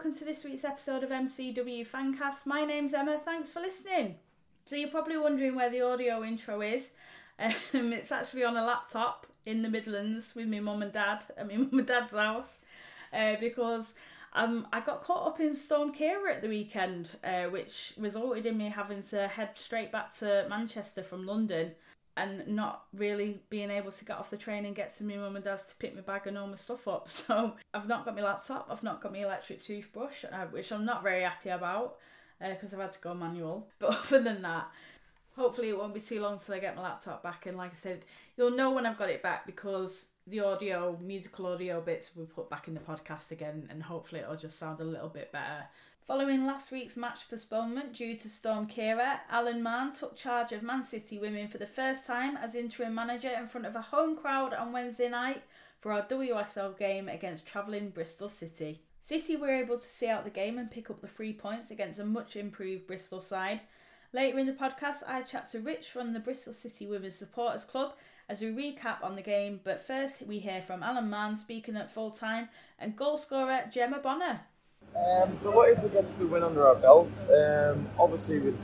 welcome 0.00 0.18
to 0.18 0.24
this 0.24 0.44
week's 0.44 0.64
episode 0.64 1.04
of 1.04 1.10
MCW 1.10 1.86
Fancast. 1.86 2.46
My 2.46 2.64
name's 2.64 2.94
Emma, 2.94 3.20
thanks 3.22 3.50
for 3.52 3.60
listening. 3.60 4.14
So, 4.64 4.74
you're 4.74 4.88
probably 4.88 5.18
wondering 5.18 5.54
where 5.54 5.68
the 5.68 5.82
audio 5.82 6.24
intro 6.24 6.62
is. 6.62 6.92
Um, 7.38 7.52
it's 7.92 8.10
actually 8.10 8.44
on 8.44 8.56
a 8.56 8.64
laptop 8.64 9.26
in 9.44 9.60
the 9.60 9.68
Midlands 9.68 10.34
with 10.34 10.48
my 10.48 10.58
mum 10.58 10.80
and 10.80 10.90
dad 10.90 11.26
at 11.36 11.46
my 11.46 11.56
mum 11.58 11.80
and 11.80 11.86
dad's 11.86 12.14
house 12.14 12.60
uh, 13.12 13.34
because 13.40 13.92
um, 14.32 14.66
I 14.72 14.80
got 14.80 15.02
caught 15.02 15.26
up 15.26 15.38
in 15.38 15.54
Storm 15.54 15.92
Ciara 15.92 16.36
at 16.36 16.40
the 16.40 16.48
weekend, 16.48 17.16
uh, 17.22 17.50
which 17.50 17.92
resulted 17.98 18.46
in 18.46 18.56
me 18.56 18.70
having 18.70 19.02
to 19.02 19.28
head 19.28 19.50
straight 19.56 19.92
back 19.92 20.14
to 20.14 20.46
Manchester 20.48 21.02
from 21.02 21.26
London 21.26 21.72
and 22.16 22.46
not 22.48 22.84
really 22.92 23.40
being 23.50 23.70
able 23.70 23.90
to 23.90 24.04
get 24.04 24.18
off 24.18 24.30
the 24.30 24.36
train 24.36 24.64
and 24.64 24.74
get 24.74 24.94
to 24.96 25.04
my 25.04 25.16
mum 25.16 25.36
and 25.36 25.44
dad's 25.44 25.64
to 25.66 25.76
pick 25.76 25.94
my 25.94 26.00
bag 26.00 26.26
and 26.26 26.36
all 26.36 26.46
my 26.46 26.56
stuff 26.56 26.86
up. 26.88 27.08
So 27.08 27.54
I've 27.72 27.88
not 27.88 28.04
got 28.04 28.16
my 28.16 28.22
laptop, 28.22 28.68
I've 28.70 28.82
not 28.82 29.00
got 29.00 29.12
my 29.12 29.20
electric 29.20 29.62
toothbrush, 29.62 30.24
uh, 30.24 30.46
which 30.46 30.72
I'm 30.72 30.84
not 30.84 31.02
very 31.02 31.22
happy 31.22 31.50
about 31.50 31.96
because 32.40 32.72
uh, 32.72 32.78
I've 32.78 32.82
had 32.82 32.92
to 32.94 33.00
go 33.00 33.14
manual. 33.14 33.68
But 33.78 33.90
other 33.90 34.22
than 34.22 34.42
that, 34.42 34.68
hopefully 35.36 35.70
it 35.70 35.78
won't 35.78 35.94
be 35.94 36.00
too 36.00 36.20
long 36.20 36.38
till 36.38 36.54
I 36.54 36.58
get 36.58 36.76
my 36.76 36.82
laptop 36.82 37.22
back. 37.22 37.46
And 37.46 37.56
like 37.56 37.72
I 37.72 37.76
said, 37.76 38.04
you'll 38.36 38.50
know 38.50 38.70
when 38.70 38.86
I've 38.86 38.98
got 38.98 39.10
it 39.10 39.22
back 39.22 39.46
because 39.46 40.08
the 40.26 40.40
audio, 40.40 40.98
musical 41.02 41.46
audio 41.46 41.80
bits 41.80 42.14
will 42.14 42.26
put 42.26 42.50
back 42.50 42.68
in 42.68 42.74
the 42.74 42.80
podcast 42.80 43.30
again, 43.30 43.66
and 43.70 43.82
hopefully 43.82 44.20
it'll 44.20 44.36
just 44.36 44.58
sound 44.58 44.80
a 44.80 44.84
little 44.84 45.08
bit 45.08 45.32
better. 45.32 45.64
Following 46.10 46.44
last 46.44 46.72
week's 46.72 46.96
match 46.96 47.30
postponement 47.30 47.92
due 47.92 48.16
to 48.16 48.28
Storm 48.28 48.66
Ciara, 48.66 49.20
Alan 49.30 49.62
Mahon 49.62 49.92
took 49.92 50.16
charge 50.16 50.50
of 50.50 50.60
Man 50.60 50.82
City 50.82 51.20
women 51.20 51.46
for 51.46 51.58
the 51.58 51.68
first 51.68 52.04
time 52.04 52.36
as 52.36 52.56
interim 52.56 52.96
manager 52.96 53.30
in 53.30 53.46
front 53.46 53.64
of 53.64 53.76
a 53.76 53.80
home 53.80 54.16
crowd 54.16 54.52
on 54.52 54.72
Wednesday 54.72 55.08
night 55.08 55.44
for 55.78 55.92
our 55.92 56.02
WSL 56.02 56.76
game 56.76 57.08
against 57.08 57.46
travelling 57.46 57.90
Bristol 57.90 58.28
City. 58.28 58.80
City 59.00 59.36
were 59.36 59.54
able 59.54 59.78
to 59.78 59.86
see 59.86 60.08
out 60.08 60.24
the 60.24 60.30
game 60.30 60.58
and 60.58 60.68
pick 60.68 60.90
up 60.90 61.00
the 61.00 61.06
three 61.06 61.32
points 61.32 61.70
against 61.70 62.00
a 62.00 62.04
much 62.04 62.34
improved 62.34 62.88
Bristol 62.88 63.20
side. 63.20 63.60
Later 64.12 64.40
in 64.40 64.46
the 64.46 64.52
podcast, 64.52 65.04
I 65.06 65.22
chat 65.22 65.48
to 65.52 65.60
Rich 65.60 65.90
from 65.90 66.12
the 66.12 66.18
Bristol 66.18 66.52
City 66.52 66.88
Women's 66.88 67.14
Supporters 67.14 67.62
Club 67.62 67.94
as 68.28 68.42
we 68.42 68.48
recap 68.48 69.04
on 69.04 69.14
the 69.14 69.22
game, 69.22 69.60
but 69.62 69.86
first 69.86 70.26
we 70.26 70.40
hear 70.40 70.60
from 70.60 70.82
Alan 70.82 71.08
Mahon 71.08 71.36
speaking 71.36 71.76
at 71.76 71.94
full 71.94 72.10
time 72.10 72.48
and 72.80 72.96
goal 72.96 73.16
scorer 73.16 73.66
Gemma 73.70 74.00
Bonner. 74.00 74.40
Um, 74.96 75.38
delighted 75.42 75.82
to 75.82 75.88
get 75.88 76.18
the 76.18 76.26
win 76.26 76.42
under 76.42 76.66
our 76.66 76.74
belts. 76.74 77.24
Um, 77.28 77.88
obviously, 77.98 78.38
with 78.38 78.60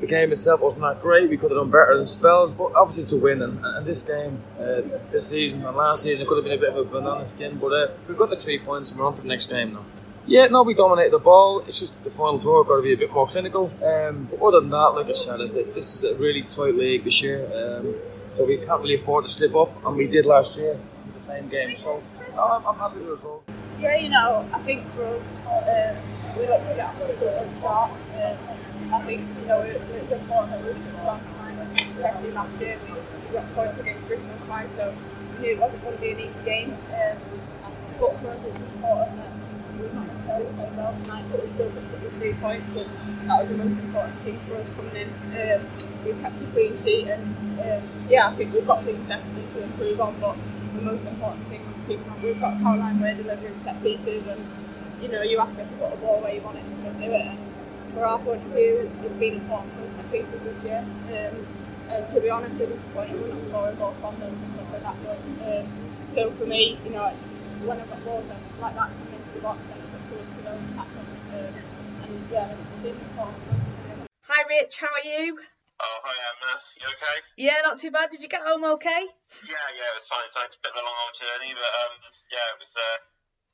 the 0.00 0.06
game 0.06 0.32
itself 0.32 0.60
wasn't 0.60 0.82
that 0.82 1.00
great. 1.00 1.30
We 1.30 1.36
could 1.36 1.50
have 1.50 1.60
done 1.60 1.70
better 1.70 1.94
than 1.94 2.04
spells, 2.04 2.52
but 2.52 2.72
obviously 2.74 3.04
it's 3.04 3.12
a 3.12 3.18
win. 3.18 3.40
And, 3.40 3.64
and 3.64 3.86
this 3.86 4.02
game, 4.02 4.42
uh, 4.58 4.82
this 5.10 5.28
season 5.28 5.64
and 5.64 5.76
last 5.76 6.02
season, 6.02 6.22
it 6.22 6.28
could 6.28 6.36
have 6.36 6.44
been 6.44 6.58
a 6.58 6.60
bit 6.60 6.70
of 6.70 6.76
a 6.76 6.84
banana 6.84 7.24
skin. 7.24 7.58
But 7.58 7.72
uh, 7.72 7.90
we've 8.08 8.18
got 8.18 8.30
the 8.30 8.36
three 8.36 8.58
points, 8.58 8.90
and 8.90 9.00
we're 9.00 9.06
on 9.06 9.14
to 9.14 9.22
the 9.22 9.28
next 9.28 9.46
game 9.46 9.74
now. 9.74 9.84
Yeah, 10.26 10.46
no, 10.46 10.62
we 10.62 10.74
dominated 10.74 11.12
the 11.12 11.18
ball. 11.18 11.60
It's 11.66 11.80
just 11.80 12.02
the 12.04 12.10
final 12.10 12.38
tour 12.38 12.64
got 12.64 12.76
to 12.76 12.82
be 12.82 12.92
a 12.92 12.96
bit 12.96 13.12
more 13.12 13.26
clinical. 13.28 13.72
Um, 13.82 14.28
but 14.30 14.40
other 14.40 14.60
than 14.60 14.70
that, 14.70 14.94
like 14.94 15.06
I 15.06 15.12
said, 15.12 15.38
this 15.74 15.94
is 15.94 16.04
a 16.04 16.14
really 16.16 16.42
tight 16.42 16.74
league 16.74 17.02
this 17.02 17.22
year, 17.22 17.44
um, 17.54 17.94
so 18.30 18.44
we 18.44 18.56
can't 18.58 18.80
really 18.80 18.94
afford 18.94 19.24
to 19.24 19.30
slip 19.30 19.54
up, 19.56 19.84
and 19.84 19.96
we 19.96 20.06
did 20.06 20.24
last 20.26 20.56
year 20.56 20.72
in 20.74 21.12
the 21.12 21.20
same 21.20 21.48
game. 21.48 21.74
So 21.74 22.02
I'm, 22.40 22.64
I'm 22.64 22.76
happy 22.76 22.96
with 22.96 23.04
the 23.04 23.10
result. 23.10 23.48
Yeah, 23.82 23.96
you 23.96 24.10
know, 24.10 24.48
I 24.52 24.60
think 24.60 24.88
for 24.94 25.04
us, 25.04 25.38
uh, 25.38 25.96
we 26.38 26.46
look 26.46 26.62
to 26.68 26.74
get 26.76 26.86
off 26.86 26.98
to 26.98 27.04
a 27.10 27.16
good 27.18 27.56
start. 27.58 27.90
Um, 27.90 28.94
I 28.94 29.02
think, 29.02 29.26
you 29.40 29.46
know, 29.48 29.60
it's 29.62 30.12
important 30.12 30.52
that 30.52 30.62
we 30.62 30.72
should 30.78 30.94
last 31.02 31.26
time, 31.34 31.58
especially 31.74 32.30
last 32.30 32.60
year, 32.60 32.78
we 32.86 33.34
got 33.34 33.52
points 33.56 33.80
against 33.80 34.06
Bristol 34.06 34.30
twice, 34.46 34.70
so 34.76 34.94
we 35.34 35.38
knew 35.40 35.52
it 35.54 35.58
wasn't 35.58 35.82
going 35.82 35.96
to 35.96 36.00
be 36.00 36.10
an 36.12 36.20
easy 36.20 36.44
game. 36.44 36.78
Um, 36.94 37.18
but 37.98 38.20
for 38.20 38.28
us, 38.30 38.38
it's 38.46 38.60
important 38.60 39.16
that 39.18 39.32
we 39.74 39.90
not 39.98 40.06
necessarily 40.06 40.46
played 40.54 40.76
well 40.76 40.96
tonight, 41.02 41.24
but 41.32 41.42
we 41.42 41.50
still 41.50 41.70
picked 41.70 41.94
up 41.94 42.00
the 42.02 42.10
three 42.10 42.34
points, 42.34 42.76
and 42.76 42.86
that 43.26 43.40
was 43.40 43.48
the 43.48 43.56
most 43.56 43.78
important 43.82 44.16
thing 44.20 44.38
for 44.46 44.62
us 44.62 44.70
coming 44.70 44.94
in. 44.94 45.10
Um, 45.10 45.66
we 46.06 46.12
kept 46.22 46.40
a 46.40 46.46
clean 46.54 46.78
sheet, 46.78 47.08
and 47.08 47.58
um, 47.58 47.82
yeah, 48.08 48.28
I 48.28 48.36
think 48.36 48.54
we've 48.54 48.64
got 48.64 48.84
things 48.84 49.02
definitely 49.08 49.42
to 49.54 49.64
improve 49.64 50.00
on, 50.00 50.14
but 50.20 50.36
the 50.74 50.82
most 50.82 51.04
important 51.04 51.46
thing 51.48 51.60
was 51.70 51.82
keeping 51.82 52.08
on. 52.08 52.20
We've 52.22 52.40
got 52.40 52.58
Caroline 52.58 53.00
Weir 53.00 53.14
delivering 53.14 53.60
set 53.60 53.82
pieces, 53.82 54.26
and 54.26 54.40
you 55.00 55.08
know, 55.08 55.22
you 55.22 55.38
ask 55.38 55.58
her 55.58 55.64
to 55.64 55.76
put 55.76 55.92
a 55.92 55.96
ball 55.96 56.20
where 56.20 56.34
you 56.34 56.40
want 56.40 56.58
it, 56.58 56.64
and 56.64 56.76
she'll 56.82 56.94
do 56.94 57.12
it. 57.12 57.26
And 57.26 57.94
for 57.94 58.06
our 58.06 58.18
point 58.18 58.44
of 58.44 58.52
view, 58.52 58.90
it's 59.04 59.16
been 59.16 59.34
important 59.34 59.72
for 59.74 59.88
set 59.94 60.10
pieces 60.10 60.42
this 60.42 60.64
year. 60.64 60.84
Um, 61.08 61.46
and 61.90 62.14
to 62.14 62.20
be 62.20 62.30
honest, 62.30 62.56
we're 62.56 62.66
disappointed 62.66 63.20
we're 63.20 63.34
not 63.34 63.44
scoring 63.44 63.76
goal 63.76 63.94
from 64.00 64.18
them 64.20 64.32
because 64.32 64.70
they're 64.70 64.80
that 64.80 64.96
good. 65.04 65.20
Um, 65.44 65.66
so 66.08 66.30
for 66.30 66.46
me, 66.46 66.78
you 66.84 66.90
know, 66.90 67.06
it's 67.06 67.42
when 67.64 67.80
I've 67.80 67.88
got 67.90 68.04
balls 68.04 68.24
like 68.60 68.74
that 68.74 68.88
coming 68.88 69.12
into 69.12 69.34
the 69.34 69.40
box, 69.40 69.60
then 69.68 69.76
it's 69.84 69.92
up 69.92 70.08
to 70.08 70.14
us 70.16 70.28
to 70.36 70.42
go 70.42 70.50
and 70.56 70.70
attack 70.72 70.88
them. 70.94 71.06
Um, 71.32 71.54
and 72.08 72.30
yeah, 72.30 72.54
it's 72.76 72.84
important 72.86 73.44
for 73.44 73.54
us 73.54 73.60
this 73.60 73.86
year. 73.86 74.06
Hi, 74.28 74.42
Rich. 74.48 74.78
How 74.80 74.88
are 74.88 75.04
you? 75.04 75.38
Oh, 75.82 75.98
hi 76.06 76.14
Emma. 76.14 76.52
You 76.78 76.86
okay? 76.94 77.16
Yeah, 77.36 77.58
not 77.66 77.78
too 77.78 77.90
bad. 77.90 78.10
Did 78.10 78.22
you 78.22 78.30
get 78.30 78.46
home 78.46 78.62
okay? 78.78 79.02
Yeah, 79.42 79.66
yeah, 79.74 79.90
it 79.90 79.98
was 79.98 80.06
fine. 80.06 80.30
Thanks. 80.30 80.54
Bit 80.62 80.70
of 80.70 80.78
a 80.78 80.84
long 80.86 80.94
old 81.02 81.14
journey, 81.18 81.50
but 81.58 81.72
um, 81.82 81.98
yeah, 82.30 82.54
it 82.54 82.58
was. 82.62 82.70
Uh, 82.70 82.98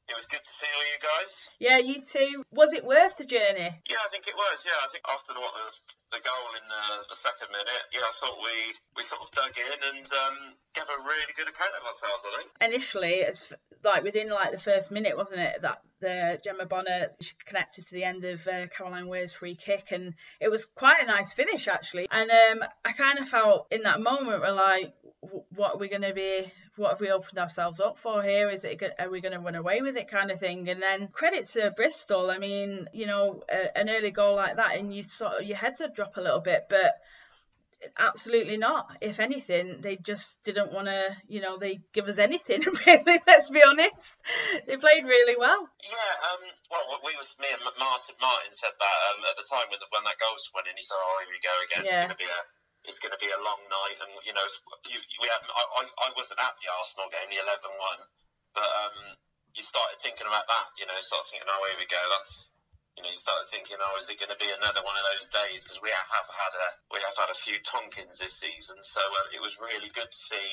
it 0.09 0.17
was 0.17 0.25
good 0.25 0.41
to 0.41 0.53
see 0.57 0.69
all 0.73 0.87
you 0.89 1.01
guys. 1.01 1.33
Yeah, 1.61 1.79
you 1.85 2.01
too. 2.01 2.41
Was 2.53 2.73
it 2.73 2.85
worth 2.85 3.17
the 3.21 3.29
journey? 3.29 3.69
Yeah, 3.89 4.01
I 4.01 4.09
think 4.09 4.25
it 4.29 4.37
was. 4.37 4.65
Yeah, 4.65 4.77
I 4.81 4.89
think 4.89 5.05
after 5.05 5.37
the, 5.37 5.41
what 5.41 5.53
was 5.53 5.81
the 6.11 6.21
goal 6.21 6.49
in 6.57 6.65
the, 6.69 6.85
the 7.11 7.17
second 7.17 7.49
minute, 7.53 7.83
yeah, 7.93 8.01
I 8.01 8.13
thought 8.21 8.39
we 8.41 8.57
we 8.97 9.03
sort 9.05 9.23
of 9.23 9.31
dug 9.33 9.53
in 9.57 9.79
and 9.95 10.07
um, 10.07 10.37
gave 10.75 10.85
a 10.85 11.03
really 11.03 11.33
good 11.37 11.49
account 11.49 11.73
of 11.79 11.87
ourselves. 11.87 12.25
I 12.25 12.37
think 12.39 12.51
initially, 12.61 13.15
it's 13.21 13.53
like 13.85 14.03
within 14.03 14.31
like 14.31 14.53
the 14.53 14.59
first 14.59 14.91
minute, 14.91 15.17
wasn't 15.17 15.41
it, 15.41 15.63
that 15.63 15.83
the 16.01 16.41
Gemma 16.43 16.67
Bonner 16.67 17.09
connected 17.45 17.87
to 17.87 17.95
the 17.95 18.05
end 18.05 18.25
of 18.25 18.47
uh, 18.47 18.67
Caroline 18.69 19.09
Weir's 19.09 19.33
free 19.33 19.55
kick, 19.55 19.93
and 19.93 20.15
it 20.41 20.51
was 20.51 20.65
quite 20.65 21.03
a 21.03 21.07
nice 21.07 21.33
finish 21.33 21.69
actually. 21.69 22.09
And 22.11 22.31
um, 22.31 22.69
I 22.85 22.93
kind 22.93 23.19
of 23.19 23.29
felt 23.29 23.67
in 23.71 23.83
that 23.83 24.01
moment 24.01 24.41
we're 24.41 24.53
like, 24.53 24.95
what 25.21 25.75
are 25.75 25.79
we 25.79 25.89
going 25.89 26.03
to 26.03 26.15
be? 26.15 26.51
What 26.77 26.91
have 26.91 27.01
we 27.01 27.11
opened 27.11 27.39
ourselves 27.39 27.81
up 27.81 27.99
for 27.99 28.23
here? 28.23 28.51
Is 28.51 28.65
it 28.65 28.83
are 28.99 29.11
we 29.11 29.21
going 29.21 29.33
to 29.33 29.41
run 29.41 29.57
away 29.57 29.81
with 29.83 29.97
it, 29.97 30.09
kind 30.09 30.31
of 30.31 30.39
thing? 30.39 30.69
And 30.69 30.81
then 30.81 31.09
credit 31.09 31.47
to 31.49 31.73
Bristol. 31.73 32.31
I 32.31 32.39
mean, 32.39 32.89
you 32.93 33.07
know, 33.07 33.43
a, 33.51 33.77
an 33.77 33.91
early 33.91 34.11
goal 34.11 34.37
like 34.37 34.57
that, 34.57 34.77
and 34.77 34.95
you 34.95 35.03
sort 35.03 35.41
of 35.41 35.47
your 35.47 35.57
heads 35.57 35.81
would 35.81 35.95
drop 35.95 36.17
a 36.17 36.21
little 36.21 36.41
bit, 36.41 36.67
but 36.71 36.95
absolutely 37.99 38.57
not. 38.57 38.87
If 39.01 39.19
anything, 39.19 39.81
they 39.81 39.97
just 39.97 40.43
didn't 40.45 40.73
want 40.73 40.87
to, 40.87 41.17
you 41.27 41.41
know, 41.41 41.59
they 41.59 41.81
give 41.93 42.07
us 42.07 42.19
anything 42.19 42.63
really. 42.87 43.21
Let's 43.27 43.51
be 43.51 43.63
honest. 43.63 44.17
They 44.67 44.77
played 44.77 45.05
really 45.05 45.37
well. 45.37 45.69
Yeah. 45.83 46.31
Um. 46.31 46.49
Well, 46.71 47.01
we 47.05 47.15
was 47.17 47.35
me 47.41 47.49
and 47.53 47.63
Martin. 47.79 48.15
Martin 48.21 48.53
said 48.53 48.75
that 48.79 48.97
um, 49.11 49.25
at 49.31 49.37
the 49.37 49.47
time 49.51 49.67
when 49.71 49.81
the, 49.81 49.87
when 49.91 50.05
that 50.05 50.19
goal 50.23 50.35
was 50.35 50.51
winning. 50.55 50.77
He 50.77 50.85
said, 50.85 50.97
"Oh, 50.99 51.19
here 51.27 51.33
we 51.35 51.43
go 51.43 51.55
again. 51.67 51.83
Yeah. 51.85 51.91
It's 51.91 52.07
going 52.07 52.17
to 52.19 52.23
be 52.23 52.31
a." 52.31 52.41
It's 52.87 53.03
going 53.03 53.13
to 53.13 53.21
be 53.21 53.29
a 53.29 53.41
long 53.43 53.61
night, 53.69 53.99
and 54.01 54.13
you 54.23 54.33
know, 54.33 54.47
you, 54.89 54.99
we 55.21 55.27
had. 55.29 55.43
I, 55.45 55.83
I, 55.83 56.09
wasn't 56.17 56.41
at 56.41 56.55
the 56.57 56.71
Arsenal 56.73 57.11
game, 57.11 57.29
the 57.29 57.43
11-1, 57.43 57.69
but 58.55 58.71
um, 58.87 58.97
you 59.53 59.63
started 59.67 59.99
thinking 60.01 60.25
about 60.25 60.49
that. 60.49 60.73
You 60.79 60.87
know, 60.87 60.97
started 61.03 61.29
thinking, 61.29 61.51
oh, 61.51 61.63
here 61.69 61.79
we 61.79 61.91
go. 61.91 62.01
That's 62.09 62.55
you 62.99 63.07
know, 63.07 63.15
you 63.15 63.23
started 63.23 63.47
thinking, 63.55 63.79
oh, 63.79 63.95
is 64.03 64.11
it 64.11 64.19
going 64.19 64.35
to 64.35 64.41
be 64.43 64.51
another 64.51 64.83
one 64.83 64.99
of 64.99 65.07
those 65.15 65.31
days? 65.31 65.63
Because 65.63 65.79
we 65.79 65.95
have 65.95 66.27
had 66.27 66.51
a 66.51 66.69
we 66.91 66.99
have 66.99 67.15
had 67.15 67.31
a 67.31 67.39
few 67.39 67.55
Tonkins 67.63 68.19
this 68.19 68.43
season, 68.43 68.75
so 68.83 68.99
uh, 68.99 69.31
it 69.31 69.39
was 69.39 69.55
really 69.63 69.87
good 69.95 70.11
to 70.11 70.21
see. 70.35 70.49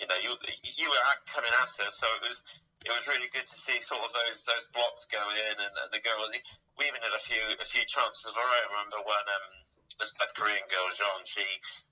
You 0.00 0.08
know, 0.08 0.16
you 0.16 0.32
you 0.64 0.88
were 0.88 1.02
coming 1.28 1.52
at 1.52 1.68
us, 1.68 1.76
so 1.76 2.08
it 2.16 2.24
was 2.24 2.40
it 2.88 2.92
was 2.92 3.04
really 3.04 3.28
good 3.28 3.44
to 3.44 3.56
see 3.68 3.84
sort 3.84 4.00
of 4.00 4.16
those 4.16 4.40
those 4.48 4.64
blocks 4.72 5.04
go 5.12 5.20
in 5.28 5.56
and, 5.60 5.74
and 5.76 5.92
the 5.92 6.00
girl. 6.00 6.24
We 6.80 6.88
even 6.88 7.04
had 7.04 7.12
a 7.12 7.20
few 7.20 7.44
a 7.60 7.68
few 7.68 7.84
chances 7.84 8.24
of 8.24 8.32
our 8.32 8.48
own. 8.48 8.64
I 8.64 8.72
remember 8.80 9.00
when 9.04 9.24
um, 9.28 9.46
this 10.00 10.12
Beth 10.18 10.34
Korean 10.34 10.66
girl 10.68 10.88
Jean, 10.96 11.22
she 11.24 11.44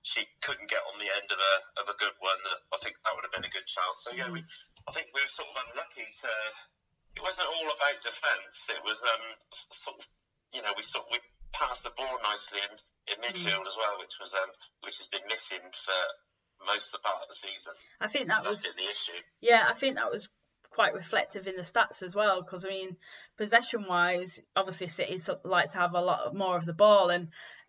she 0.02 0.26
couldn't 0.42 0.68
get 0.68 0.82
on 0.90 0.98
the 0.98 1.10
end 1.10 1.28
of 1.30 1.38
a 1.38 1.54
of 1.80 1.86
a 1.92 1.96
good 1.98 2.16
one. 2.18 2.40
I 2.72 2.78
think 2.82 2.96
that 3.02 3.12
would 3.14 3.24
have 3.24 3.34
been 3.34 3.46
a 3.46 3.54
good 3.54 3.68
chance. 3.68 4.02
So 4.02 4.10
yeah, 4.14 4.30
we 4.30 4.42
I 4.86 4.90
think 4.92 5.14
we 5.14 5.22
were 5.22 5.30
sort 5.30 5.48
of 5.52 5.56
unlucky 5.70 6.08
to 6.08 6.30
it 7.16 7.22
wasn't 7.22 7.48
all 7.48 7.68
about 7.68 8.00
defence. 8.02 8.68
It 8.70 8.82
was 8.84 9.02
um, 9.04 9.24
sort 9.52 9.98
of, 10.00 10.06
you 10.54 10.62
know, 10.62 10.72
we 10.76 10.82
sort 10.82 11.04
of, 11.04 11.12
we 11.12 11.20
passed 11.52 11.84
the 11.84 11.92
ball 11.96 12.18
nicely 12.24 12.60
in, 12.64 12.72
in 13.12 13.16
mm. 13.20 13.26
midfield 13.28 13.64
mm. 13.64 13.68
as 13.68 13.76
well, 13.76 13.98
which 14.00 14.16
was 14.20 14.34
um, 14.34 14.50
which 14.82 14.98
has 14.98 15.06
been 15.08 15.26
missing 15.28 15.60
for 15.72 16.00
most 16.66 16.94
of 16.94 17.00
the 17.00 17.04
part 17.04 17.22
of 17.22 17.28
the 17.28 17.36
season. 17.36 17.72
I 18.00 18.08
think 18.08 18.28
that 18.28 18.46
was 18.46 18.62
the 18.62 18.70
issue. 18.70 19.20
Yeah, 19.40 19.66
I 19.68 19.74
think 19.74 19.96
that 19.96 20.10
was 20.10 20.28
quite 20.70 20.94
reflective 20.94 21.46
in 21.46 21.56
the 21.56 21.62
stats 21.62 22.02
as 22.02 22.14
well 22.14 22.40
because 22.40 22.64
I 22.64 22.70
mean 22.70 22.96
possession 23.36 23.84
wise 23.86 24.40
obviously 24.56 24.88
City 24.88 25.20
like 25.44 25.70
to 25.72 25.76
have 25.76 25.92
a 25.92 26.00
lot 26.00 26.34
more 26.34 26.56
of 26.56 26.64
the 26.64 26.72
ball 26.72 27.10
and 27.10 27.28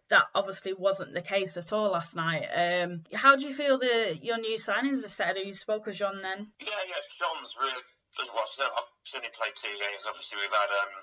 that 0.10 0.26
obviously 0.36 0.74
wasn't 0.74 1.14
the 1.14 1.22
case 1.22 1.58
at 1.58 1.74
all 1.74 1.92
last 1.92 2.16
night. 2.16 2.46
Um, 2.52 3.04
how 3.14 3.36
do 3.36 3.46
you 3.46 3.54
feel 3.54 3.78
the 3.78 4.18
your 4.22 4.38
new 4.38 4.58
signings 4.58 5.04
have? 5.04 5.38
Have 5.38 5.46
you 5.46 5.54
spoke 5.54 5.86
with 5.86 5.98
John 5.98 6.22
then? 6.22 6.52
Yeah, 6.60 6.84
yeah, 6.88 7.02
John's 7.20 7.56
really 7.60 7.82
well, 8.30 8.46
so 8.46 8.64
I've 8.64 8.90
seen 9.06 9.26
only 9.26 9.34
played 9.34 9.58
two 9.58 9.74
games. 9.74 10.06
Obviously, 10.06 10.38
we've 10.38 10.54
had 10.54 10.70
um, 10.86 10.94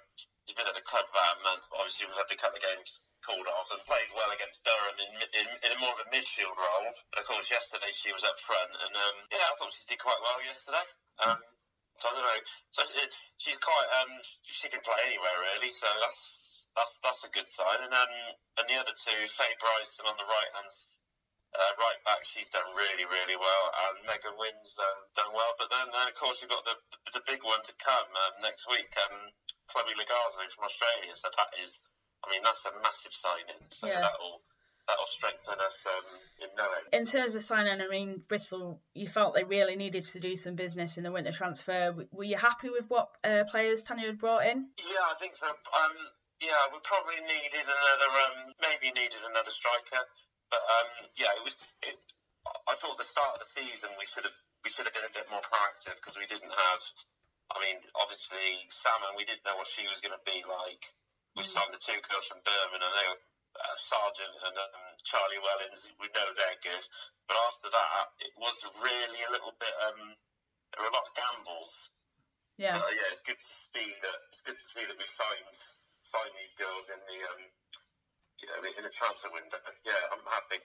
he's 0.47 0.55
been 0.55 0.69
at 0.69 0.79
the 0.79 0.87
club 0.87 1.05
about 1.11 1.39
a 1.39 1.43
month, 1.43 1.65
obviously 1.75 2.07
we've 2.07 2.15
had 2.15 2.31
a 2.31 2.39
couple 2.39 2.59
of 2.59 2.63
games 2.63 3.03
called 3.27 3.45
off 3.51 3.69
and 3.75 3.83
played 3.85 4.09
well 4.15 4.31
against 4.33 4.65
Durham 4.65 4.97
in, 4.97 5.11
in, 5.37 5.47
in 5.69 5.73
more 5.83 5.93
of 5.93 6.01
a 6.01 6.09
midfield 6.09 6.55
role. 6.57 6.89
Of 7.19 7.25
course, 7.29 7.51
yesterday 7.51 7.93
she 7.93 8.15
was 8.15 8.25
up 8.25 8.39
front, 8.41 8.73
and 8.87 8.95
um, 8.95 9.17
yeah, 9.29 9.45
I 9.45 9.53
thought 9.59 9.75
she 9.75 9.85
did 9.91 10.01
quite 10.01 10.21
well 10.23 10.41
yesterday. 10.47 10.87
Um, 11.27 11.41
So 12.01 12.09
I 12.09 12.13
don't 12.17 12.25
know. 12.25 12.43
So 12.73 12.81
it, 12.97 13.13
she's 13.37 13.61
quite 13.61 13.89
um 14.01 14.13
she 14.41 14.73
can 14.73 14.81
play 14.81 14.97
anywhere 15.05 15.37
really. 15.53 15.69
So 15.75 15.85
that's 16.01 16.50
that's 16.77 16.99
that's 17.03 17.25
a 17.25 17.31
good 17.31 17.49
sign. 17.49 17.85
And 17.85 17.93
then 17.93 18.11
and 18.59 18.67
the 18.69 18.79
other 18.79 18.95
two, 18.95 19.21
Faye 19.29 19.57
Bryson 19.59 20.07
on 20.07 20.17
the 20.19 20.29
right 20.29 20.51
hand 20.55 20.71
uh, 21.51 21.73
right 21.83 22.01
back, 22.07 22.23
she's 22.23 22.47
done 22.55 22.67
really, 22.79 23.03
really 23.11 23.35
well, 23.35 23.65
and 23.91 24.07
Megan 24.07 24.39
Wynne's 24.39 24.79
um, 24.79 24.99
done 25.19 25.33
well. 25.35 25.51
But 25.59 25.71
then, 25.71 25.91
uh, 25.91 26.07
of 26.07 26.15
course, 26.15 26.39
you've 26.43 26.53
got 26.53 26.63
the 26.63 26.79
the 27.11 27.23
big 27.27 27.43
one 27.43 27.59
to 27.67 27.75
come 27.83 28.07
um, 28.07 28.35
next 28.43 28.71
week, 28.71 28.91
um, 29.03 29.35
Chloe 29.67 29.91
from 29.91 30.65
Australia. 30.65 31.13
So 31.15 31.27
that 31.35 31.51
is, 31.59 31.83
I 32.23 32.31
mean, 32.31 32.43
that's 32.47 32.63
a 32.67 32.73
massive 32.83 33.15
signing. 33.15 33.59
So 33.71 33.91
yeah. 33.91 34.01
that'll 34.01 34.47
that'll 34.87 35.11
strengthen 35.11 35.59
us 35.59 35.79
um, 35.91 36.07
in 36.39 36.51
knowing. 36.55 36.87
In 36.95 37.05
terms 37.05 37.35
of 37.35 37.43
signing, 37.43 37.81
I 37.81 37.89
mean, 37.89 38.23
Bristol, 38.29 38.81
you 38.95 39.09
felt 39.09 39.35
they 39.35 39.45
really 39.45 39.75
needed 39.75 40.07
to 40.07 40.21
do 40.21 40.37
some 40.37 40.55
business 40.55 40.99
in 40.99 41.03
the 41.03 41.11
winter 41.11 41.33
transfer. 41.33 41.95
Were 42.13 42.25
you 42.25 42.39
happy 42.39 42.71
with 42.71 42.87
what 42.87 43.11
uh, 43.25 43.43
players 43.51 43.83
Tanya 43.83 44.07
had 44.07 44.19
brought 44.19 44.47
in? 44.47 44.71
Yeah, 44.79 45.03
I 45.11 45.19
think 45.19 45.35
so. 45.35 45.47
Um, 45.47 45.97
yeah, 46.41 46.73
we 46.73 46.81
probably 46.81 47.21
needed 47.21 47.69
another, 47.69 48.11
um, 48.25 48.57
maybe 48.65 48.89
needed 48.97 49.21
another 49.29 49.53
striker. 49.53 50.03
But 50.49 50.65
um, 50.65 50.91
yeah, 51.15 51.31
it 51.37 51.45
was. 51.45 51.55
It, 51.85 51.97
I 52.67 52.75
thought 52.81 52.97
the 52.97 53.07
start 53.07 53.37
of 53.37 53.45
the 53.45 53.53
season 53.53 53.93
we 54.01 54.09
should 54.09 54.25
have 54.25 54.35
we 54.65 54.73
should 54.73 54.89
have 54.89 54.97
been 54.97 55.07
a 55.07 55.13
bit 55.13 55.29
more 55.29 55.45
proactive 55.45 56.01
because 56.01 56.17
we 56.17 56.27
didn't 56.27 56.51
have. 56.51 56.83
I 57.53 57.61
mean, 57.61 57.79
obviously, 57.99 58.67
Salmon, 58.73 59.19
we 59.19 59.29
didn't 59.29 59.45
know 59.45 59.59
what 59.59 59.69
she 59.69 59.85
was 59.87 60.01
going 60.01 60.17
to 60.17 60.25
be 60.25 60.41
like. 60.47 60.83
We 61.35 61.45
mm. 61.45 61.51
signed 61.51 61.75
the 61.75 61.83
two 61.83 61.99
girls 62.09 62.27
from 62.31 62.43
Birmingham, 62.43 62.89
and 62.89 62.95
they 62.95 63.09
were 63.11 63.23
uh, 63.59 63.77
Sargent 63.77 64.35
and 64.47 64.55
um, 64.57 64.87
Charlie 65.03 65.43
Wellings. 65.43 65.83
We 65.99 66.09
know 66.15 66.27
they're 66.33 66.63
good, 66.63 66.85
but 67.27 67.37
after 67.51 67.69
that, 67.71 68.17
it 68.23 68.33
was 68.39 68.57
really 68.81 69.21
a 69.27 69.33
little 69.35 69.55
bit. 69.59 69.75
Um, 69.83 70.15
there 70.73 70.87
were 70.87 70.93
a 70.93 70.97
lot 70.97 71.11
of 71.11 71.15
gambles. 71.19 71.73
Yeah. 72.55 72.79
Uh, 72.79 72.93
yeah, 72.93 73.09
it's 73.11 73.25
good 73.25 73.41
to 73.41 73.53
see 73.75 73.89
that. 73.89 74.19
It's 74.31 74.45
good 74.47 74.59
to 74.59 74.67
see 74.71 74.85
that 74.87 74.99
we 74.99 75.07
signed 75.09 75.59
signed 76.01 76.35
these 76.37 76.55
girls 76.57 76.89
in 76.89 77.01
the 77.05 77.19
um, 77.29 77.43
you 78.41 78.47
know, 78.49 78.61
in 78.65 78.85
the 78.85 78.93
transfer 78.93 79.29
window. 79.33 79.61
Yeah, 79.85 80.13
I'm 80.13 80.25
happy. 80.25 80.61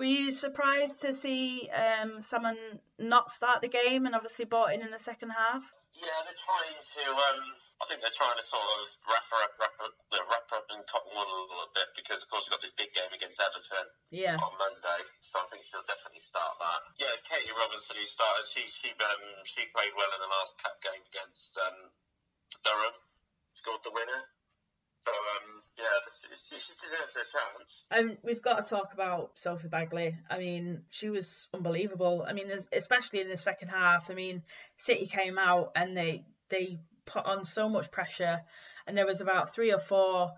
Were 0.00 0.08
you 0.08 0.30
surprised 0.30 1.02
to 1.02 1.12
see 1.12 1.68
um, 1.68 2.20
someone 2.24 2.56
not 2.96 3.28
start 3.28 3.60
the 3.60 3.68
game 3.68 4.06
and 4.06 4.14
obviously 4.14 4.48
bought 4.48 4.72
in 4.72 4.80
in 4.80 4.90
the 4.90 4.98
second 4.98 5.28
half? 5.28 5.60
Yeah, 5.92 6.22
they're 6.24 6.38
trying 6.38 6.78
to. 6.80 7.02
Um, 7.12 7.42
I 7.82 7.84
think 7.84 8.00
they're 8.00 8.14
trying 8.14 8.38
to 8.38 8.46
sort 8.46 8.62
of 8.62 8.86
wrap 9.04 9.26
her 9.28 9.40
up, 9.44 9.52
wrap 9.60 9.76
up, 9.84 9.92
wrap 10.08 10.48
up 10.56 10.66
in 10.72 10.80
cotton 10.86 11.12
wool 11.12 11.28
a 11.28 11.50
little 11.50 11.68
bit 11.74 11.92
because, 11.98 12.22
of 12.22 12.30
course, 12.30 12.46
we've 12.46 12.56
got 12.56 12.62
this 12.64 12.72
big 12.78 12.94
game 12.94 13.10
against 13.12 13.42
Everton 13.42 13.90
yeah. 14.08 14.38
on 14.38 14.54
Monday. 14.56 15.00
So 15.20 15.42
I 15.42 15.46
think 15.50 15.66
she'll 15.66 15.84
definitely 15.84 16.22
start 16.22 16.56
that. 16.62 16.80
Yeah, 16.96 17.12
Katie 17.26 17.52
Robinson, 17.52 18.00
who 18.00 18.06
started, 18.06 18.46
she 18.48 18.64
she 18.70 18.94
um, 18.96 19.24
she 19.44 19.68
played 19.74 19.92
well 19.98 20.08
in 20.14 20.20
the 20.22 20.30
last 20.30 20.56
cup 20.62 20.80
game 20.80 21.04
against 21.10 21.58
um, 21.60 21.92
Durham. 22.64 22.96
Scored 23.58 23.84
the 23.84 23.92
winner. 23.92 24.22
Um, 25.40 25.60
yeah, 25.78 25.84
she 26.32 26.72
deserves 26.80 27.16
a 27.16 27.24
chance. 27.24 27.84
And 27.90 28.18
we've 28.22 28.42
got 28.42 28.62
to 28.62 28.68
talk 28.68 28.92
about 28.92 29.38
Sophie 29.38 29.68
Baggaley. 29.68 30.16
I 30.28 30.38
mean, 30.38 30.82
she 30.90 31.08
was 31.08 31.48
unbelievable. 31.54 32.24
I 32.26 32.32
mean, 32.32 32.50
especially 32.72 33.20
in 33.20 33.28
the 33.28 33.36
second 33.36 33.68
half. 33.68 34.10
I 34.10 34.14
mean, 34.14 34.42
City 34.76 35.06
came 35.06 35.38
out 35.38 35.72
and 35.76 35.96
they 35.96 36.24
they 36.48 36.80
put 37.06 37.24
on 37.24 37.44
so 37.44 37.68
much 37.68 37.90
pressure, 37.90 38.40
and 38.86 38.96
there 38.96 39.06
was 39.06 39.20
about 39.20 39.54
three 39.54 39.72
or 39.72 39.78
four 39.78 40.32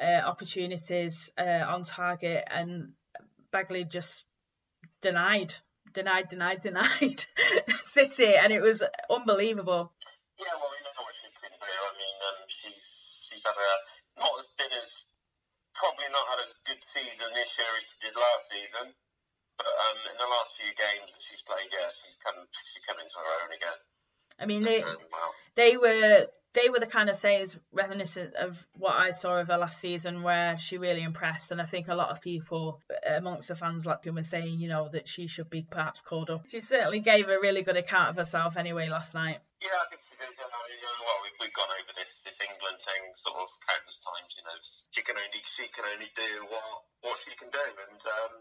uh, 0.00 0.22
opportunities 0.24 1.32
uh, 1.38 1.64
on 1.66 1.84
target, 1.84 2.44
and 2.50 2.92
Baggaley 3.52 3.88
just 3.88 4.24
denied, 5.00 5.54
denied, 5.92 6.28
denied, 6.28 6.60
denied 6.62 7.24
City, 7.82 8.34
and 8.36 8.52
it 8.52 8.60
was 8.60 8.82
unbelievable. 9.10 9.92
Yeah, 10.38 10.54
well, 10.54 10.70
we 10.70 10.78
know 10.84 11.02
what 11.02 11.14
she 11.14 11.28
can 11.34 11.50
do. 11.50 11.66
I 11.66 11.92
mean, 11.98 12.16
um, 12.28 12.38
she's 12.46 13.18
she's 13.28 13.42
had 13.44 13.58
a 13.58 14.20
not 14.20 14.38
as 14.38 14.48
been 14.58 14.72
as 14.78 15.06
probably 15.78 16.10
not 16.10 16.26
had 16.34 16.42
as 16.42 16.52
good 16.66 16.82
season 16.82 17.30
this 17.34 17.50
year 17.56 17.72
as 17.78 17.84
she 17.86 17.96
did 18.02 18.14
last 18.18 18.44
season. 18.50 18.86
But 19.58 19.74
um, 19.74 19.98
in 20.06 20.16
the 20.18 20.30
last 20.30 20.54
few 20.54 20.70
games 20.74 21.10
that 21.10 21.22
she's 21.26 21.42
played, 21.42 21.66
yeah, 21.70 21.90
she's 21.90 22.14
come 22.22 22.46
she's 22.54 22.82
come 22.86 22.98
into 23.02 23.18
her 23.18 23.30
own 23.42 23.50
again. 23.50 23.80
I 24.38 24.46
mean, 24.46 24.62
they 24.62 24.82
um, 24.82 24.98
they 25.56 25.74
were 25.76 26.30
they 26.58 26.68
were 26.68 26.80
the 26.80 26.86
kind 26.86 27.08
of 27.08 27.16
sayers 27.16 27.58
reminiscent 27.72 28.34
of 28.34 28.58
what 28.74 28.94
I 28.94 29.10
saw 29.10 29.38
of 29.38 29.48
her 29.48 29.58
last 29.58 29.80
season, 29.80 30.22
where 30.22 30.58
she 30.58 30.78
really 30.78 31.02
impressed, 31.02 31.52
and 31.52 31.60
I 31.62 31.64
think 31.64 31.88
a 31.88 31.94
lot 31.94 32.10
of 32.10 32.20
people 32.20 32.80
amongst 33.06 33.48
the 33.48 33.56
fans 33.56 33.86
like 33.86 34.04
you 34.04 34.12
were 34.12 34.22
saying, 34.22 34.58
you 34.58 34.68
know, 34.68 34.88
that 34.92 35.08
she 35.08 35.26
should 35.26 35.50
be 35.50 35.62
perhaps 35.62 36.00
called 36.02 36.30
up. 36.30 36.48
She 36.48 36.60
certainly 36.60 37.00
gave 37.00 37.28
a 37.28 37.38
really 37.38 37.62
good 37.62 37.76
account 37.76 38.10
of 38.10 38.16
herself 38.16 38.56
anyway 38.56 38.88
last 38.88 39.14
night. 39.14 39.38
Yeah, 39.62 39.74
I 39.74 39.86
think 39.90 40.02
she 40.02 40.14
did. 40.18 40.30
You 40.34 40.46
know, 40.46 40.62
you 40.70 40.82
know 40.82 41.04
well, 41.06 41.18
we've, 41.22 41.38
we've 41.40 41.54
gone 41.54 41.70
over 41.70 41.92
this 41.94 42.22
this 42.24 42.38
England 42.42 42.78
thing 42.82 43.02
sort 43.14 43.38
of 43.38 43.48
countless 43.66 43.98
times. 44.02 44.30
You 44.34 44.44
know, 44.46 44.56
she 44.90 45.02
can 45.02 45.16
only 45.18 45.42
she 45.46 45.66
can 45.70 45.84
only 45.86 46.10
do 46.14 46.30
what 46.50 46.66
what 47.02 47.16
she 47.22 47.34
can 47.38 47.50
do, 47.50 47.66
and 47.86 48.00
um, 48.02 48.32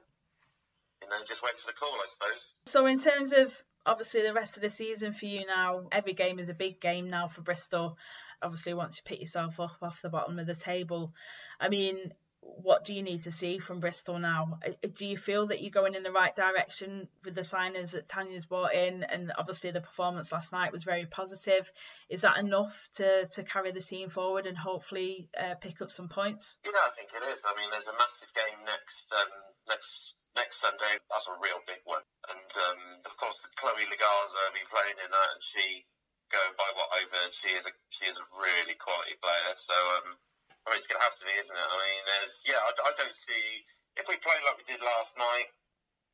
you 1.02 1.08
know, 1.10 1.18
just 1.26 1.42
wait 1.42 1.58
for 1.60 1.68
the 1.68 1.78
call, 1.78 1.94
I 1.94 2.08
suppose. 2.10 2.42
So 2.66 2.86
in 2.86 2.98
terms 2.98 3.34
of 3.34 3.54
obviously 3.88 4.22
the 4.22 4.34
rest 4.34 4.58
of 4.58 4.62
the 4.62 4.70
season 4.70 5.14
for 5.14 5.26
you 5.26 5.46
now, 5.46 5.88
every 5.92 6.14
game 6.14 6.40
is 6.40 6.50
a 6.50 6.54
big 6.54 6.80
game 6.80 7.10
now 7.10 7.28
for 7.28 7.42
Bristol. 7.42 7.98
Obviously, 8.42 8.74
once 8.74 8.98
you 8.98 9.04
pick 9.04 9.20
yourself 9.20 9.60
up 9.60 9.78
off 9.82 10.02
the 10.02 10.10
bottom 10.10 10.38
of 10.38 10.46
the 10.46 10.54
table, 10.54 11.14
I 11.60 11.70
mean, 11.70 12.14
what 12.42 12.86
do 12.86 12.94
you 12.94 13.02
need 13.02 13.24
to 13.24 13.32
see 13.32 13.58
from 13.58 13.80
Bristol 13.80 14.20
now? 14.20 14.60
Do 14.96 15.06
you 15.06 15.18
feel 15.18 15.48
that 15.48 15.62
you're 15.62 15.72
going 15.72 15.96
in 15.96 16.04
the 16.04 16.12
right 16.12 16.36
direction 16.36 17.08
with 17.26 17.34
the 17.34 17.42
signings 17.42 17.92
that 17.92 18.08
Tanya's 18.08 18.46
brought 18.46 18.74
in? 18.74 19.04
And 19.04 19.32
obviously, 19.38 19.72
the 19.72 19.82
performance 19.82 20.32
last 20.32 20.52
night 20.52 20.72
was 20.72 20.84
very 20.84 21.06
positive. 21.06 21.72
Is 22.10 22.22
that 22.22 22.38
enough 22.38 22.90
to, 22.96 23.26
to 23.26 23.44
carry 23.44 23.72
the 23.72 23.82
team 23.82 24.10
forward 24.10 24.46
and 24.46 24.58
hopefully 24.58 25.30
uh, 25.38 25.56
pick 25.56 25.82
up 25.82 25.90
some 25.90 26.10
points? 26.10 26.58
Yeah, 26.64 26.72
I 26.76 26.90
think 26.96 27.10
it 27.16 27.28
is. 27.32 27.44
I 27.46 27.60
mean, 27.60 27.70
there's 27.72 27.88
a 27.88 27.94
massive 27.94 28.34
game 28.36 28.66
next 28.66 29.14
um, 29.14 29.32
next 29.68 30.17
next 30.38 30.62
Sunday. 30.62 31.02
That's 31.10 31.28
a 31.28 31.36
real 31.42 31.60
big 31.66 31.82
one. 31.84 32.06
And 32.30 32.50
um, 32.70 32.82
of 33.04 33.14
course, 33.18 33.42
Chloe 33.58 33.90
Logarzo 33.90 34.38
will 34.38 34.56
be 34.56 34.64
playing 34.70 34.98
in 35.02 35.10
that, 35.10 35.30
and 35.34 35.42
she, 35.42 35.84
going 36.30 36.54
by 36.56 36.70
what 36.78 36.94
I've 36.94 37.10
heard, 37.10 37.34
she 37.34 37.52
is 37.58 37.66
a 37.66 37.74
she 37.90 38.06
is 38.06 38.16
a 38.16 38.26
really 38.38 38.78
quality 38.78 39.18
player. 39.18 39.54
So 39.58 39.76
um, 40.00 40.16
I 40.64 40.72
mean, 40.72 40.78
it's 40.78 40.88
going 40.88 41.02
to 41.02 41.08
have 41.08 41.18
to 41.18 41.26
be, 41.26 41.34
isn't 41.34 41.58
it? 41.58 41.68
I 41.68 41.78
mean, 41.82 42.04
there's 42.06 42.34
yeah, 42.46 42.62
I, 42.62 42.70
I 42.72 42.92
don't 42.96 43.18
see 43.18 43.66
if 43.98 44.06
we 44.06 44.22
play 44.22 44.38
like 44.46 44.62
we 44.62 44.70
did 44.70 44.80
last 44.86 45.18
night, 45.18 45.50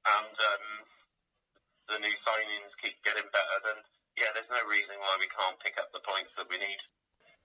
and 0.07 0.33
um, 0.33 0.65
the 1.91 1.99
new 1.99 2.15
signings 2.15 2.79
keep 2.79 2.95
getting 3.03 3.27
better, 3.29 3.57
then 3.67 3.79
yeah, 4.15 4.31
there's 4.31 4.53
no 4.53 4.61
reason 4.69 4.95
why 5.01 5.17
we 5.19 5.27
can't 5.27 5.59
pick 5.59 5.75
up 5.81 5.91
the 5.91 6.03
points 6.05 6.37
that 6.37 6.47
we 6.47 6.61
need. 6.61 6.81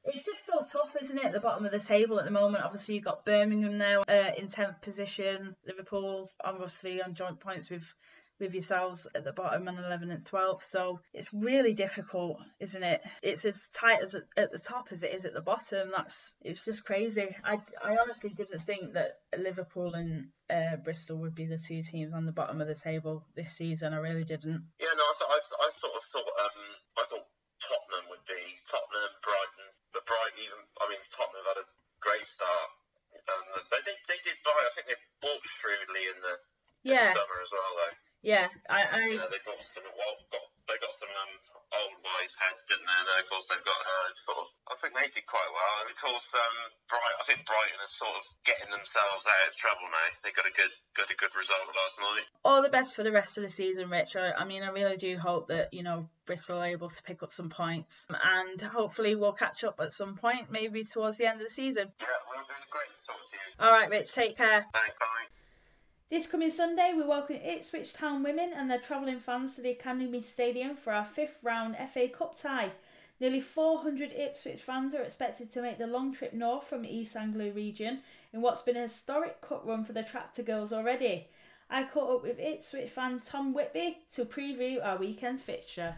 It's 0.04 0.24
just 0.24 0.46
so 0.46 0.64
tough, 0.70 0.96
isn't 1.00 1.18
it, 1.18 1.24
at 1.26 1.32
the 1.32 1.40
bottom 1.40 1.66
of 1.66 1.72
the 1.72 1.78
table 1.78 2.18
at 2.18 2.24
the 2.24 2.30
moment? 2.30 2.64
Obviously, 2.64 2.94
you've 2.94 3.04
got 3.04 3.24
Birmingham 3.24 3.76
now 3.76 4.02
uh, 4.08 4.30
in 4.36 4.48
10th 4.48 4.80
position. 4.80 5.54
Liverpool's 5.66 6.32
obviously 6.42 7.02
on 7.02 7.14
joint 7.14 7.40
points 7.40 7.68
with 7.68 7.94
with 8.40 8.54
yourselves 8.54 9.06
at 9.14 9.24
the 9.24 9.32
bottom 9.32 9.68
and 9.68 9.78
11 9.78 10.10
and 10.10 10.24
12. 10.24 10.62
So 10.62 11.00
it's 11.12 11.32
really 11.32 11.74
difficult, 11.74 12.38
isn't 12.60 12.82
it? 12.82 13.00
It's 13.22 13.44
as 13.44 13.68
tight 13.74 14.02
as 14.02 14.14
at 14.14 14.52
the 14.52 14.58
top 14.58 14.88
as 14.92 15.02
it 15.02 15.12
is 15.12 15.24
at 15.24 15.34
the 15.34 15.40
bottom. 15.40 15.90
That's 15.94 16.34
it's 16.42 16.64
just 16.64 16.84
crazy. 16.84 17.34
I, 17.44 17.58
I 17.82 17.96
honestly 18.00 18.30
didn't 18.30 18.60
think 18.60 18.94
that 18.94 19.18
Liverpool 19.36 19.94
and 19.94 20.28
uh, 20.50 20.76
Bristol 20.76 21.18
would 21.18 21.34
be 21.34 21.46
the 21.46 21.58
two 21.58 21.82
teams 21.82 22.12
on 22.12 22.26
the 22.26 22.32
bottom 22.32 22.60
of 22.60 22.68
the 22.68 22.74
table 22.74 23.24
this 23.34 23.52
season. 23.52 23.92
I 23.92 23.98
really 23.98 24.24
didn't. 24.24 24.64
Yeah, 24.80 24.86
no, 24.96 25.02
I, 25.02 25.14
th- 25.18 25.30
I, 25.30 25.57
Yeah, 38.28 38.52
I. 38.68 38.84
I... 38.84 39.00
Yeah, 39.08 39.24
they 39.32 39.40
got 39.40 39.56
some. 39.72 39.88
Well, 39.88 40.14
got, 40.28 40.44
they 40.68 40.76
got 40.76 40.92
some 41.00 41.08
um, 41.08 41.32
old 41.80 41.96
wise 42.04 42.36
heads, 42.36 42.60
didn't 42.68 42.84
they? 42.84 42.92
And 42.92 43.08
then 43.08 43.24
of 43.24 43.26
course 43.32 43.48
they've 43.48 43.64
got 43.64 43.80
uh, 43.80 44.08
sort 44.20 44.44
of. 44.44 44.48
I 44.68 44.76
think 44.84 44.92
they 44.92 45.08
did 45.08 45.24
quite 45.24 45.48
well. 45.48 45.74
And 45.80 45.88
of 45.88 45.96
course, 45.96 46.28
um, 46.36 46.56
Bright. 46.92 47.16
I 47.16 47.24
think 47.24 47.48
Brighton 47.48 47.80
is 47.80 47.92
sort 47.96 48.12
of 48.20 48.28
getting 48.44 48.68
themselves 48.68 49.24
out 49.24 49.48
of 49.48 49.56
trouble 49.56 49.88
now. 49.88 50.08
They 50.20 50.36
got 50.36 50.44
a 50.44 50.52
good, 50.52 50.68
got 50.92 51.08
a 51.08 51.16
good 51.16 51.32
result 51.32 51.72
last 51.72 51.96
night. 52.04 52.26
All 52.44 52.60
the 52.60 52.68
best 52.68 52.92
for 52.92 53.00
the 53.00 53.16
rest 53.16 53.40
of 53.40 53.48
the 53.48 53.52
season, 53.52 53.88
Rich. 53.88 54.12
I, 54.20 54.36
I 54.36 54.44
mean, 54.44 54.60
I 54.60 54.76
really 54.76 55.00
do 55.00 55.16
hope 55.16 55.48
that 55.48 55.72
you 55.72 55.80
know 55.80 56.12
Bristol 56.28 56.60
are 56.60 56.68
able 56.68 56.92
to 56.92 57.00
pick 57.08 57.24
up 57.24 57.32
some 57.32 57.48
points, 57.48 58.04
and 58.12 58.60
hopefully 58.60 59.16
we'll 59.16 59.40
catch 59.40 59.64
up 59.64 59.80
at 59.80 59.88
some 59.88 60.20
point, 60.20 60.52
maybe 60.52 60.84
towards 60.84 61.16
the 61.16 61.24
end 61.24 61.40
of 61.40 61.48
the 61.48 61.52
season. 61.56 61.88
Yeah, 61.96 62.12
we'll 62.28 62.44
do. 62.44 62.52
Great 62.68 62.92
to 62.92 63.00
talk 63.08 63.24
to 63.24 63.36
you. 63.40 63.48
All 63.56 63.72
right, 63.72 63.88
Rich. 63.88 64.12
Take 64.12 64.36
care. 64.36 64.68
Thanks. 64.68 65.00
Bye. 65.00 65.17
This 66.10 66.26
coming 66.26 66.50
Sunday, 66.50 66.94
we 66.96 67.04
welcome 67.04 67.36
Ipswich 67.36 67.92
Town 67.92 68.22
women 68.22 68.52
and 68.56 68.70
their 68.70 68.80
travelling 68.80 69.20
fans 69.20 69.56
to 69.56 69.60
the 69.60 69.72
Academy 69.72 70.22
Stadium 70.22 70.74
for 70.74 70.94
our 70.94 71.04
fifth 71.04 71.36
round 71.42 71.76
FA 71.92 72.08
Cup 72.08 72.34
tie. 72.34 72.70
Nearly 73.20 73.42
400 73.42 74.12
Ipswich 74.12 74.62
fans 74.62 74.94
are 74.94 75.02
expected 75.02 75.50
to 75.50 75.60
make 75.60 75.76
the 75.76 75.86
long 75.86 76.14
trip 76.14 76.32
north 76.32 76.66
from 76.66 76.86
East 76.86 77.14
Anglia 77.14 77.52
region 77.52 78.00
in 78.32 78.40
what's 78.40 78.62
been 78.62 78.78
a 78.78 78.82
historic 78.84 79.42
cup 79.42 79.66
run 79.66 79.84
for 79.84 79.92
the 79.92 80.02
Tractor 80.02 80.42
Girls 80.42 80.72
already. 80.72 81.28
I 81.68 81.84
caught 81.84 82.16
up 82.16 82.22
with 82.22 82.38
Ipswich 82.38 82.88
fan 82.88 83.20
Tom 83.20 83.52
Whitby 83.52 83.98
to 84.14 84.24
preview 84.24 84.82
our 84.82 84.96
weekend's 84.96 85.42
fixture. 85.42 85.96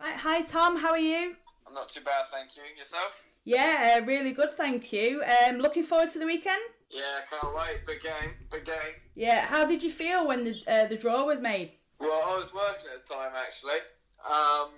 Right, 0.00 0.14
hi 0.14 0.42
Tom, 0.42 0.78
how 0.78 0.90
are 0.90 0.98
you? 0.98 1.34
I'm 1.66 1.74
not 1.74 1.88
too 1.88 2.02
bad, 2.02 2.26
thank 2.30 2.56
you. 2.56 2.62
Yourself? 2.76 3.26
Yeah, 3.42 3.98
uh, 3.98 4.06
really 4.06 4.30
good, 4.30 4.56
thank 4.56 4.92
you. 4.92 5.24
Um, 5.24 5.58
looking 5.58 5.82
forward 5.82 6.10
to 6.10 6.20
the 6.20 6.26
weekend. 6.26 6.62
Yeah, 6.90 7.20
can't 7.28 7.54
wait. 7.54 7.84
Big 7.86 8.00
game, 8.00 8.32
big 8.50 8.64
game. 8.64 8.96
Yeah, 9.14 9.44
how 9.44 9.66
did 9.66 9.82
you 9.82 9.90
feel 9.90 10.26
when 10.26 10.44
the 10.44 10.56
uh, 10.66 10.86
the 10.86 10.96
draw 10.96 11.24
was 11.24 11.40
made? 11.40 11.72
Well, 12.00 12.22
I 12.24 12.36
was 12.36 12.52
working 12.54 12.88
at 12.94 13.04
the 13.04 13.14
time 13.14 13.32
actually. 13.36 13.80
Um, 14.24 14.72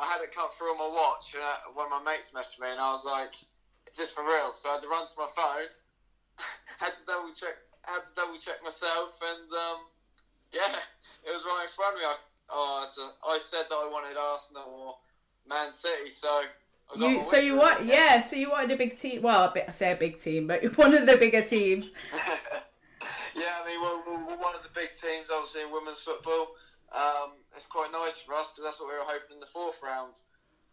I 0.00 0.06
had 0.08 0.22
it 0.22 0.34
come 0.34 0.48
through 0.56 0.72
on 0.72 0.78
my 0.78 0.88
watch, 0.88 1.34
and 1.34 1.44
uh, 1.44 1.76
one 1.76 1.92
of 1.92 1.92
my 1.92 2.12
mates 2.12 2.32
messaged 2.34 2.60
me, 2.60 2.72
and 2.72 2.80
I 2.80 2.90
was 2.92 3.04
like, 3.04 3.36
"Is 3.92 3.98
this 3.98 4.10
for 4.12 4.24
real?" 4.24 4.56
So 4.56 4.70
I 4.70 4.80
had 4.80 4.82
to 4.82 4.88
run 4.88 5.04
to 5.04 5.16
my 5.18 5.28
phone, 5.36 5.68
had 6.80 6.96
to 6.96 7.04
double 7.06 7.32
check, 7.36 7.60
had 7.84 8.00
to 8.08 8.14
double 8.16 8.38
check 8.40 8.64
myself, 8.64 9.20
and 9.20 9.48
um, 9.52 9.78
yeah, 10.52 10.72
it 11.28 11.32
was 11.32 11.44
right 11.44 11.68
in 11.68 11.72
front 11.76 11.94
of 11.96 12.00
me. 12.00 12.06
I, 12.06 12.16
oh, 12.48 13.12
I 13.28 13.38
said 13.38 13.68
that 13.68 13.76
I 13.76 13.88
wanted 13.92 14.16
Arsenal 14.16 14.72
or 14.72 14.96
Man 15.44 15.72
City, 15.72 16.08
so. 16.08 16.42
You, 16.96 17.22
so 17.22 17.36
you 17.36 17.54
want 17.56 17.84
yeah, 17.84 18.20
so 18.20 18.36
you 18.36 18.50
wanted 18.50 18.72
a 18.72 18.76
big 18.76 18.96
team. 18.96 19.22
Well, 19.22 19.44
a 19.44 19.52
bit, 19.52 19.66
I 19.68 19.72
say 19.72 19.92
a 19.92 19.96
big 19.96 20.18
team, 20.18 20.46
but 20.46 20.64
one 20.76 20.94
of 20.94 21.06
the 21.06 21.16
bigger 21.16 21.42
teams. 21.42 21.90
yeah, 23.34 23.62
I 23.62 23.66
mean, 23.66 23.80
we're, 23.80 24.26
we're, 24.26 24.36
one 24.36 24.54
of 24.54 24.62
the 24.62 24.74
big 24.74 24.90
teams, 25.00 25.30
obviously 25.32 25.62
in 25.62 25.72
women's 25.72 26.02
football. 26.02 26.56
Um, 26.90 27.38
it's 27.54 27.66
quite 27.66 27.92
nice 27.92 28.18
for 28.26 28.34
us 28.34 28.50
because 28.50 28.64
that's 28.64 28.80
what 28.80 28.88
we 28.90 28.98
were 28.98 29.06
hoping 29.06 29.34
in 29.34 29.38
the 29.38 29.46
fourth 29.46 29.80
round. 29.82 30.18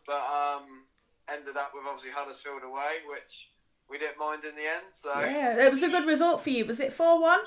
But 0.08 0.26
um, 0.26 0.90
ended 1.30 1.58
up 1.58 1.72
with 1.74 1.84
obviously 1.86 2.12
Huddersfield 2.12 2.64
away, 2.64 3.06
which 3.06 3.54
we 3.90 3.98
didn't 3.98 4.18
mind 4.18 4.44
in 4.44 4.56
the 4.56 4.66
end. 4.66 4.90
So 4.92 5.14
yeah, 5.20 5.54
it 5.54 5.70
was 5.70 5.84
a 5.84 5.90
good 5.90 6.08
result 6.08 6.42
for 6.42 6.50
you. 6.50 6.66
Was 6.66 6.80
it 6.80 6.94
four 6.94 7.22
one? 7.22 7.46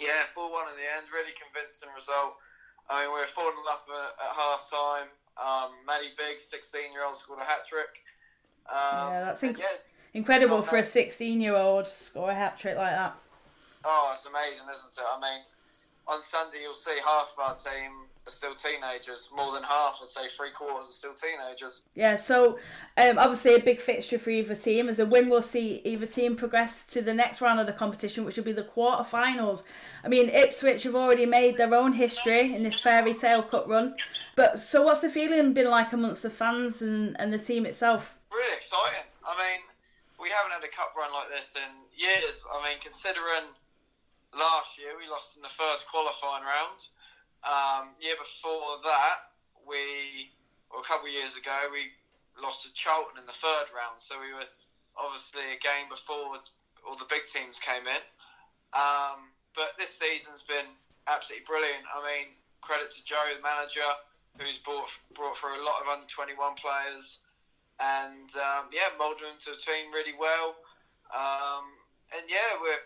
Yeah, 0.00 0.26
four 0.34 0.50
one 0.50 0.66
in 0.68 0.76
the 0.76 0.88
end. 0.98 1.06
Really 1.14 1.32
convincing 1.38 1.94
result. 1.94 2.34
I 2.90 3.06
mean, 3.06 3.14
we 3.14 3.20
were 3.20 3.30
four 3.30 3.46
0 3.46 3.54
up 3.70 3.86
at, 3.86 4.10
at 4.18 4.32
half 4.34 4.66
time. 4.66 5.08
Um, 5.38 5.70
Maddie 5.86 6.12
Biggs, 6.16 6.42
16 6.50 6.92
year 6.92 7.04
old, 7.04 7.16
scored 7.16 7.40
a 7.40 7.44
hat 7.44 7.66
trick. 7.66 8.02
Um, 8.68 9.12
yeah, 9.12 9.24
that's 9.24 9.42
inc- 9.42 9.60
incredible 10.14 10.62
for 10.62 10.76
a 10.76 10.84
16 10.84 11.40
year 11.40 11.56
old 11.56 11.86
score 11.88 12.30
a 12.30 12.34
hat 12.34 12.58
trick 12.58 12.76
like 12.76 12.92
that. 12.92 13.16
Oh, 13.84 14.10
it's 14.14 14.26
amazing, 14.26 14.66
isn't 14.70 14.92
it? 14.92 15.04
I 15.04 15.20
mean, 15.20 15.40
on 16.06 16.20
Sunday 16.20 16.58
you'll 16.62 16.74
see 16.74 16.96
half 17.04 17.34
of 17.36 17.44
our 17.44 17.56
team 17.56 18.06
are 18.26 18.30
still 18.30 18.54
teenagers. 18.54 19.30
More 19.36 19.52
than 19.52 19.62
half, 19.62 19.98
I'd 20.02 20.08
say 20.08 20.28
three 20.28 20.50
quarters, 20.50 20.88
are 20.88 20.92
still 20.92 21.14
teenagers. 21.14 21.84
Yeah, 21.94 22.16
so 22.16 22.58
um, 22.96 23.18
obviously 23.18 23.54
a 23.54 23.60
big 23.60 23.80
fixture 23.80 24.18
for 24.18 24.30
either 24.30 24.54
team. 24.54 24.88
As 24.88 24.98
a 24.98 25.06
win, 25.06 25.28
we'll 25.28 25.42
see 25.42 25.80
either 25.84 26.06
team 26.06 26.36
progress 26.36 26.86
to 26.86 27.02
the 27.02 27.14
next 27.14 27.40
round 27.40 27.60
of 27.60 27.66
the 27.66 27.72
competition, 27.72 28.24
which 28.24 28.36
will 28.36 28.44
be 28.44 28.52
the 28.52 28.62
quarterfinals. 28.62 29.62
I 30.04 30.08
mean, 30.08 30.28
Ipswich 30.28 30.84
have 30.84 30.94
already 30.94 31.26
made 31.26 31.56
their 31.56 31.74
own 31.74 31.92
history 31.94 32.54
in 32.54 32.62
this 32.62 32.80
fairy 32.80 33.14
tale 33.14 33.42
cup 33.42 33.66
run. 33.68 33.96
But 34.36 34.58
so, 34.58 34.82
what's 34.82 35.00
the 35.00 35.10
feeling 35.10 35.52
been 35.52 35.70
like 35.70 35.92
amongst 35.92 36.22
the 36.22 36.30
fans 36.30 36.82
and, 36.82 37.18
and 37.20 37.32
the 37.32 37.38
team 37.38 37.66
itself? 37.66 38.14
Really 38.32 38.56
exciting. 38.56 39.06
I 39.26 39.36
mean, 39.36 39.60
we 40.20 40.30
haven't 40.30 40.52
had 40.52 40.64
a 40.64 40.70
cup 40.70 40.94
run 40.96 41.12
like 41.12 41.28
this 41.28 41.50
in 41.56 41.70
years. 41.96 42.44
I 42.54 42.62
mean, 42.62 42.78
considering 42.80 43.50
last 44.32 44.78
year 44.78 44.96
we 44.98 45.08
lost 45.10 45.36
in 45.36 45.42
the 45.42 45.52
first 45.52 45.86
qualifying 45.90 46.44
round 46.44 46.80
um, 47.42 47.94
year 47.98 48.14
before 48.14 48.78
that, 48.86 49.34
we, 49.66 50.30
well, 50.70 50.82
a 50.82 50.86
couple 50.86 51.06
of 51.06 51.14
years 51.14 51.34
ago, 51.34 51.54
we 51.70 51.90
lost 52.38 52.62
to 52.64 52.70
Charlton 52.72 53.18
in 53.18 53.26
the 53.26 53.36
third 53.36 53.70
round. 53.74 53.98
So 53.98 54.18
we 54.18 54.30
were 54.32 54.46
obviously 54.94 55.42
a 55.54 55.58
game 55.58 55.90
before 55.90 56.38
all 56.86 56.96
the 56.98 57.08
big 57.10 57.26
teams 57.26 57.58
came 57.58 57.86
in. 57.86 58.02
Um, 58.72 59.34
but 59.54 59.74
this 59.76 59.92
season's 59.98 60.42
been 60.42 60.70
absolutely 61.06 61.44
brilliant. 61.44 61.84
I 61.90 62.00
mean, 62.02 62.32
credit 62.62 62.90
to 62.94 63.00
Joe, 63.04 63.20
the 63.34 63.42
manager, 63.42 63.84
who's 64.40 64.58
brought 64.62 64.88
brought 65.12 65.36
through 65.36 65.60
a 65.60 65.66
lot 65.66 65.82
of 65.84 65.92
under 65.92 66.08
twenty 66.08 66.32
one 66.32 66.56
players, 66.56 67.20
and 67.76 68.32
um, 68.40 68.72
yeah, 68.72 68.88
moulded 68.96 69.28
into 69.28 69.52
to 69.52 69.58
the 69.58 69.60
team 69.60 69.92
really 69.92 70.16
well. 70.16 70.56
Um, 71.12 71.68
and 72.16 72.24
yeah, 72.32 72.56
we're 72.64 72.80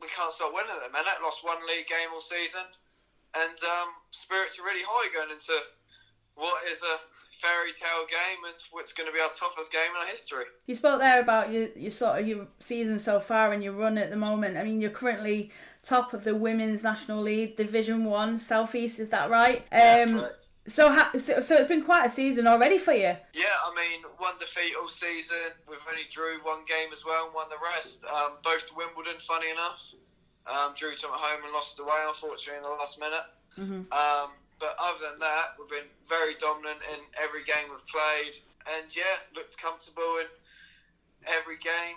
we 0.00 0.08
can't 0.08 0.32
stop 0.32 0.56
winning 0.56 0.72
at 0.72 0.88
the 0.88 0.92
minute. 0.94 1.20
Lost 1.20 1.44
one 1.44 1.60
league 1.68 1.84
game 1.84 2.08
all 2.16 2.24
season 2.24 2.64
and 3.36 3.58
um, 3.64 3.88
spirits 4.10 4.58
are 4.58 4.64
really 4.64 4.84
high 4.86 5.08
going 5.14 5.30
into 5.30 5.52
what 6.34 6.64
is 6.70 6.80
a 6.82 6.96
fairy 7.40 7.72
tale 7.72 8.06
game 8.08 8.44
and 8.46 8.54
what's 8.70 8.92
going 8.92 9.08
to 9.08 9.12
be 9.12 9.20
our 9.20 9.28
toughest 9.38 9.72
game 9.72 9.90
in 9.90 9.96
our 10.00 10.06
history. 10.06 10.44
You 10.66 10.74
spoke 10.74 11.00
there 11.00 11.20
about 11.20 11.52
your, 11.52 11.68
your 11.76 11.90
sort 11.90 12.20
of 12.20 12.26
your 12.26 12.46
season 12.60 12.98
so 12.98 13.20
far 13.20 13.52
and 13.52 13.62
your 13.62 13.72
run 13.72 13.98
at 13.98 14.10
the 14.10 14.16
moment. 14.16 14.56
I 14.56 14.64
mean, 14.64 14.80
you're 14.80 14.90
currently 14.90 15.50
top 15.82 16.14
of 16.14 16.24
the 16.24 16.34
women's 16.34 16.82
national 16.82 17.22
league, 17.22 17.56
Division 17.56 18.04
One 18.04 18.38
Southeast. 18.38 18.98
Is 18.98 19.10
that 19.10 19.30
right? 19.30 19.66
Um, 19.72 20.16
right. 20.16 20.30
So, 20.66 20.90
ha- 20.90 21.10
so, 21.18 21.40
so 21.40 21.56
it's 21.56 21.68
been 21.68 21.84
quite 21.84 22.06
a 22.06 22.08
season 22.08 22.46
already 22.46 22.78
for 22.78 22.92
you. 22.94 23.14
Yeah, 23.34 23.54
I 23.66 23.74
mean, 23.76 24.00
one 24.16 24.32
defeat 24.38 24.74
all 24.80 24.88
season. 24.88 25.52
We've 25.68 25.78
only 25.90 26.04
drew 26.10 26.38
one 26.42 26.60
game 26.66 26.90
as 26.90 27.04
well 27.04 27.26
and 27.26 27.34
won 27.34 27.48
the 27.50 27.56
rest. 27.62 28.04
Um, 28.06 28.38
both 28.42 28.64
to 28.68 28.74
Wimbledon, 28.74 29.20
funny 29.20 29.50
enough. 29.50 29.92
Um, 30.44 30.74
drew 30.76 30.94
to 30.94 31.00
them 31.00 31.10
at 31.12 31.20
home 31.20 31.44
and 31.44 31.52
lost 31.52 31.78
away, 31.80 31.96
unfortunately, 32.06 32.58
in 32.58 32.62
the 32.62 32.76
last 32.76 33.00
minute. 33.00 33.26
Mm-hmm. 33.56 33.88
Um, 33.88 34.28
but 34.60 34.76
other 34.78 35.10
than 35.10 35.18
that, 35.20 35.56
we've 35.58 35.68
been 35.68 35.88
very 36.08 36.34
dominant 36.34 36.80
in 36.92 37.00
every 37.22 37.44
game 37.44 37.70
we've 37.70 37.86
played, 37.86 38.36
and 38.76 38.84
yeah, 38.94 39.24
looked 39.34 39.56
comfortable 39.56 40.20
in 40.20 40.26
every 41.26 41.56
game. 41.56 41.96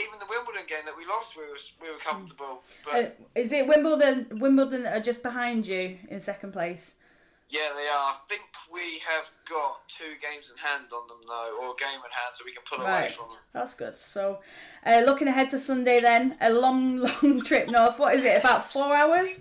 even 0.00 0.18
the 0.18 0.26
Wimbledon 0.28 0.64
game 0.66 0.84
that 0.86 0.96
we 0.96 1.04
lost, 1.04 1.36
we 1.36 1.44
were 1.44 1.60
we 1.82 1.92
were 1.92 2.00
comfortable. 2.00 2.62
But 2.84 2.94
uh, 2.94 3.40
is 3.40 3.52
it 3.52 3.66
Wimbledon? 3.66 4.38
Wimbledon 4.40 4.86
are 4.86 5.00
just 5.00 5.22
behind 5.22 5.66
you 5.66 5.98
in 6.08 6.20
second 6.20 6.52
place. 6.52 6.96
Yeah, 7.48 7.68
they 7.76 7.86
are. 7.88 8.10
I 8.10 8.16
think 8.28 8.42
we 8.72 8.98
have 9.06 9.30
got 9.48 9.86
two 9.88 10.14
games 10.20 10.50
in 10.50 10.56
hand 10.56 10.86
on 10.92 11.06
them 11.08 11.18
though, 11.26 11.58
or 11.60 11.72
a 11.72 11.76
game 11.76 12.00
in 12.00 12.10
hand, 12.10 12.32
so 12.32 12.44
we 12.44 12.52
can 12.52 12.62
pull 12.68 12.84
right. 12.84 13.00
away 13.00 13.08
from 13.10 13.28
them. 13.30 13.38
That's 13.52 13.74
good. 13.74 13.98
So, 13.98 14.40
uh, 14.86 15.02
looking 15.04 15.28
ahead 15.28 15.50
to 15.50 15.58
Sunday, 15.58 16.00
then 16.00 16.36
a 16.40 16.50
long, 16.50 16.96
long 17.22 17.42
trip 17.42 17.68
north. 17.68 17.98
What 17.98 18.16
is 18.16 18.24
it? 18.24 18.40
About 18.40 18.70
four 18.72 18.94
hours. 18.94 19.40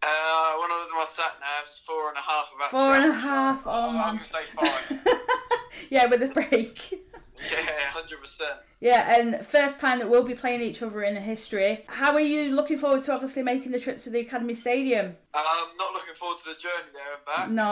Uh, 0.00 0.54
when 0.60 0.70
I 0.70 0.78
was 0.78 0.90
my 0.94 1.04
sat 1.08 1.32
navs, 1.40 1.84
four 1.84 2.08
and 2.10 2.18
a 2.18 2.20
half. 2.20 2.52
About 2.54 2.70
four 2.70 2.94
and 2.94 3.10
a 3.10 3.14
half. 3.14 3.62
Oh, 3.66 3.70
oh 3.70 3.98
I'm 3.98 4.16
gonna 4.16 4.24
say 4.24 4.44
five. 4.54 5.06
yeah, 5.90 6.06
with 6.06 6.22
a 6.22 6.28
break. 6.28 7.07
Yeah, 7.40 7.90
hundred 7.90 8.20
percent. 8.20 8.54
Yeah, 8.80 9.18
and 9.18 9.44
first 9.44 9.80
time 9.80 9.98
that 9.98 10.08
we'll 10.08 10.22
be 10.22 10.34
playing 10.34 10.62
each 10.62 10.82
other 10.82 11.02
in 11.02 11.16
history. 11.16 11.84
How 11.88 12.12
are 12.12 12.20
you 12.20 12.54
looking 12.54 12.78
forward 12.78 13.02
to 13.04 13.12
obviously 13.12 13.42
making 13.42 13.72
the 13.72 13.80
trip 13.80 14.00
to 14.00 14.10
the 14.10 14.20
Academy 14.20 14.54
Stadium? 14.54 15.16
I'm 15.34 15.64
um, 15.64 15.76
not 15.78 15.92
looking 15.92 16.14
forward 16.14 16.38
to 16.44 16.50
the 16.50 16.56
journey 16.56 16.90
there 16.92 17.14
and 17.14 17.24
back. 17.24 17.50
No, 17.50 17.66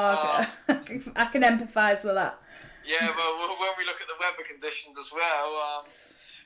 um, 0.68 1.12
I 1.16 1.25
can 1.26 1.42
empathise 1.42 2.04
with 2.04 2.14
that. 2.14 2.40
Yeah, 2.85 3.11
well, 3.16 3.56
when 3.58 3.70
we 3.78 3.85
look 3.85 4.00
at 4.00 4.06
the 4.06 4.14
weather 4.20 4.46
conditions 4.49 4.96
as 4.99 5.11
well, 5.12 5.56
um, 5.56 5.85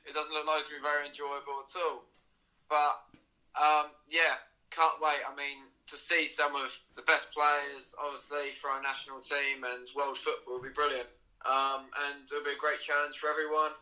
it 0.06 0.14
doesn't 0.14 0.32
look 0.32 0.46
nice 0.46 0.66
to 0.66 0.74
be 0.74 0.80
very 0.82 1.06
enjoyable 1.06 1.60
at 1.60 1.72
all. 1.76 2.04
But 2.68 3.04
um, 3.60 3.92
yeah, 4.08 4.40
can't 4.70 5.00
wait. 5.02 5.20
I 5.26 5.34
mean, 5.36 5.66
to 5.88 5.96
see 5.96 6.26
some 6.26 6.54
of 6.54 6.70
the 6.96 7.02
best 7.02 7.32
players, 7.34 7.94
obviously, 7.98 8.54
for 8.60 8.70
our 8.70 8.80
national 8.82 9.20
team 9.20 9.64
and 9.64 9.88
world 9.96 10.18
football 10.18 10.54
will 10.54 10.62
be 10.62 10.70
brilliant. 10.70 11.08
Um, 11.46 11.88
and 12.08 12.24
it'll 12.26 12.44
be 12.44 12.52
a 12.52 12.60
great 12.60 12.80
challenge 12.80 13.18
for 13.18 13.28
everyone. 13.28 13.72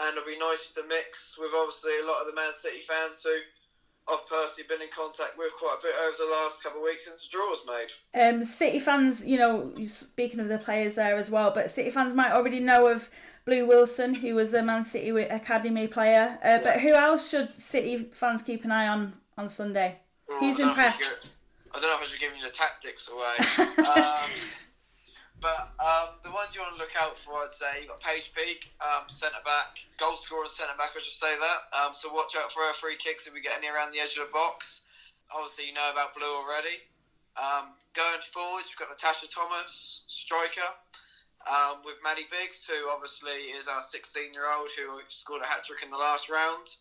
And 0.00 0.16
it'll 0.16 0.26
be 0.26 0.38
nice 0.38 0.72
to 0.74 0.82
mix 0.88 1.36
with 1.38 1.52
obviously 1.54 1.92
a 2.00 2.06
lot 2.06 2.20
of 2.20 2.26
the 2.26 2.34
Man 2.34 2.52
City 2.54 2.80
fans 2.88 3.20
who 3.22 3.36
I've 4.08 4.26
personally 4.26 4.66
been 4.68 4.82
in 4.82 4.88
contact 4.88 5.36
with 5.38 5.52
quite 5.58 5.76
a 5.78 5.82
bit 5.82 5.94
over 6.02 6.16
the 6.18 6.32
last 6.32 6.62
couple 6.62 6.80
of 6.80 6.84
weeks 6.84 7.04
since 7.04 7.24
the 7.24 7.30
draw 7.30 7.46
was 7.48 7.62
made. 7.66 8.20
Um, 8.20 8.42
City 8.42 8.78
fans, 8.78 9.24
you 9.24 9.38
know, 9.38 9.72
speaking 9.84 10.40
of 10.40 10.48
the 10.48 10.58
players 10.58 10.94
there 10.94 11.16
as 11.16 11.30
well, 11.30 11.50
but 11.50 11.70
City 11.70 11.90
fans 11.90 12.14
might 12.14 12.32
already 12.32 12.58
know 12.58 12.88
of 12.88 13.08
Blue 13.44 13.66
Wilson, 13.66 14.14
who 14.14 14.34
was 14.34 14.54
a 14.54 14.62
Man 14.62 14.84
City 14.84 15.10
Academy 15.10 15.86
player. 15.86 16.38
Uh, 16.42 16.48
yeah. 16.48 16.60
But 16.62 16.80
who 16.80 16.94
else 16.94 17.28
should 17.28 17.50
City 17.60 18.08
fans 18.12 18.42
keep 18.42 18.64
an 18.64 18.72
eye 18.72 18.88
on 18.88 19.14
on 19.38 19.48
Sunday? 19.48 19.98
Who's 20.40 20.58
impressed? 20.58 21.28
I 21.74 21.80
don't 21.80 21.88
know 21.88 21.96
if 21.96 22.02
I 22.02 22.06
should 22.10 22.20
give 22.20 22.36
you 22.36 22.42
the 22.42 22.50
tactics 22.50 23.08
away. 23.08 23.76
um, 23.86 24.30
but 25.40 25.72
um, 25.80 26.08
the 26.22 26.30
ones 26.30 26.51
you 26.62 26.70
want 26.70 26.78
to 26.78 26.82
look 26.86 26.94
out 26.94 27.18
for, 27.18 27.42
I'd 27.42 27.50
say, 27.50 27.82
you've 27.82 27.90
got 27.90 27.98
Paige 27.98 28.30
Peake, 28.38 28.70
um, 28.78 29.10
centre 29.10 29.42
back, 29.42 29.82
goal 29.98 30.14
scorer 30.22 30.46
and 30.46 30.54
centre 30.54 30.78
back, 30.78 30.94
I 30.94 31.02
should 31.02 31.18
say 31.18 31.34
that. 31.34 31.60
Um, 31.74 31.90
so 31.98 32.14
watch 32.14 32.38
out 32.38 32.54
for 32.54 32.62
her 32.62 32.74
free 32.78 32.94
kicks 32.94 33.26
if 33.26 33.34
we 33.34 33.42
get 33.42 33.58
any 33.58 33.66
around 33.66 33.90
the 33.90 33.98
edge 33.98 34.14
of 34.14 34.30
the 34.30 34.32
box. 34.32 34.86
Obviously, 35.34 35.66
you 35.66 35.74
know 35.74 35.90
about 35.90 36.14
Blue 36.14 36.30
already. 36.30 36.78
Um, 37.34 37.74
going 37.98 38.22
forward, 38.30 38.62
you've 38.70 38.78
got 38.78 38.94
Natasha 38.94 39.26
Thomas, 39.26 40.06
striker, 40.06 40.70
um, 41.50 41.82
with 41.82 41.98
Maddie 42.06 42.30
Biggs, 42.30 42.62
who 42.62 42.86
obviously 42.94 43.50
is 43.58 43.66
our 43.66 43.82
16 43.82 44.30
year 44.30 44.46
old 44.46 44.70
who 44.78 45.02
scored 45.10 45.42
a 45.42 45.48
hat 45.50 45.66
trick 45.66 45.82
in 45.82 45.90
the 45.90 45.98
last 45.98 46.30
round. 46.30 46.78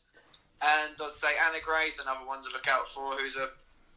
And 0.62 0.94
I'd 0.94 1.18
say 1.18 1.34
Anna 1.50 1.58
Gray's 1.58 1.98
another 1.98 2.22
one 2.30 2.46
to 2.46 2.54
look 2.54 2.70
out 2.70 2.86
for, 2.94 3.18
who's 3.18 3.34
a 3.34 3.50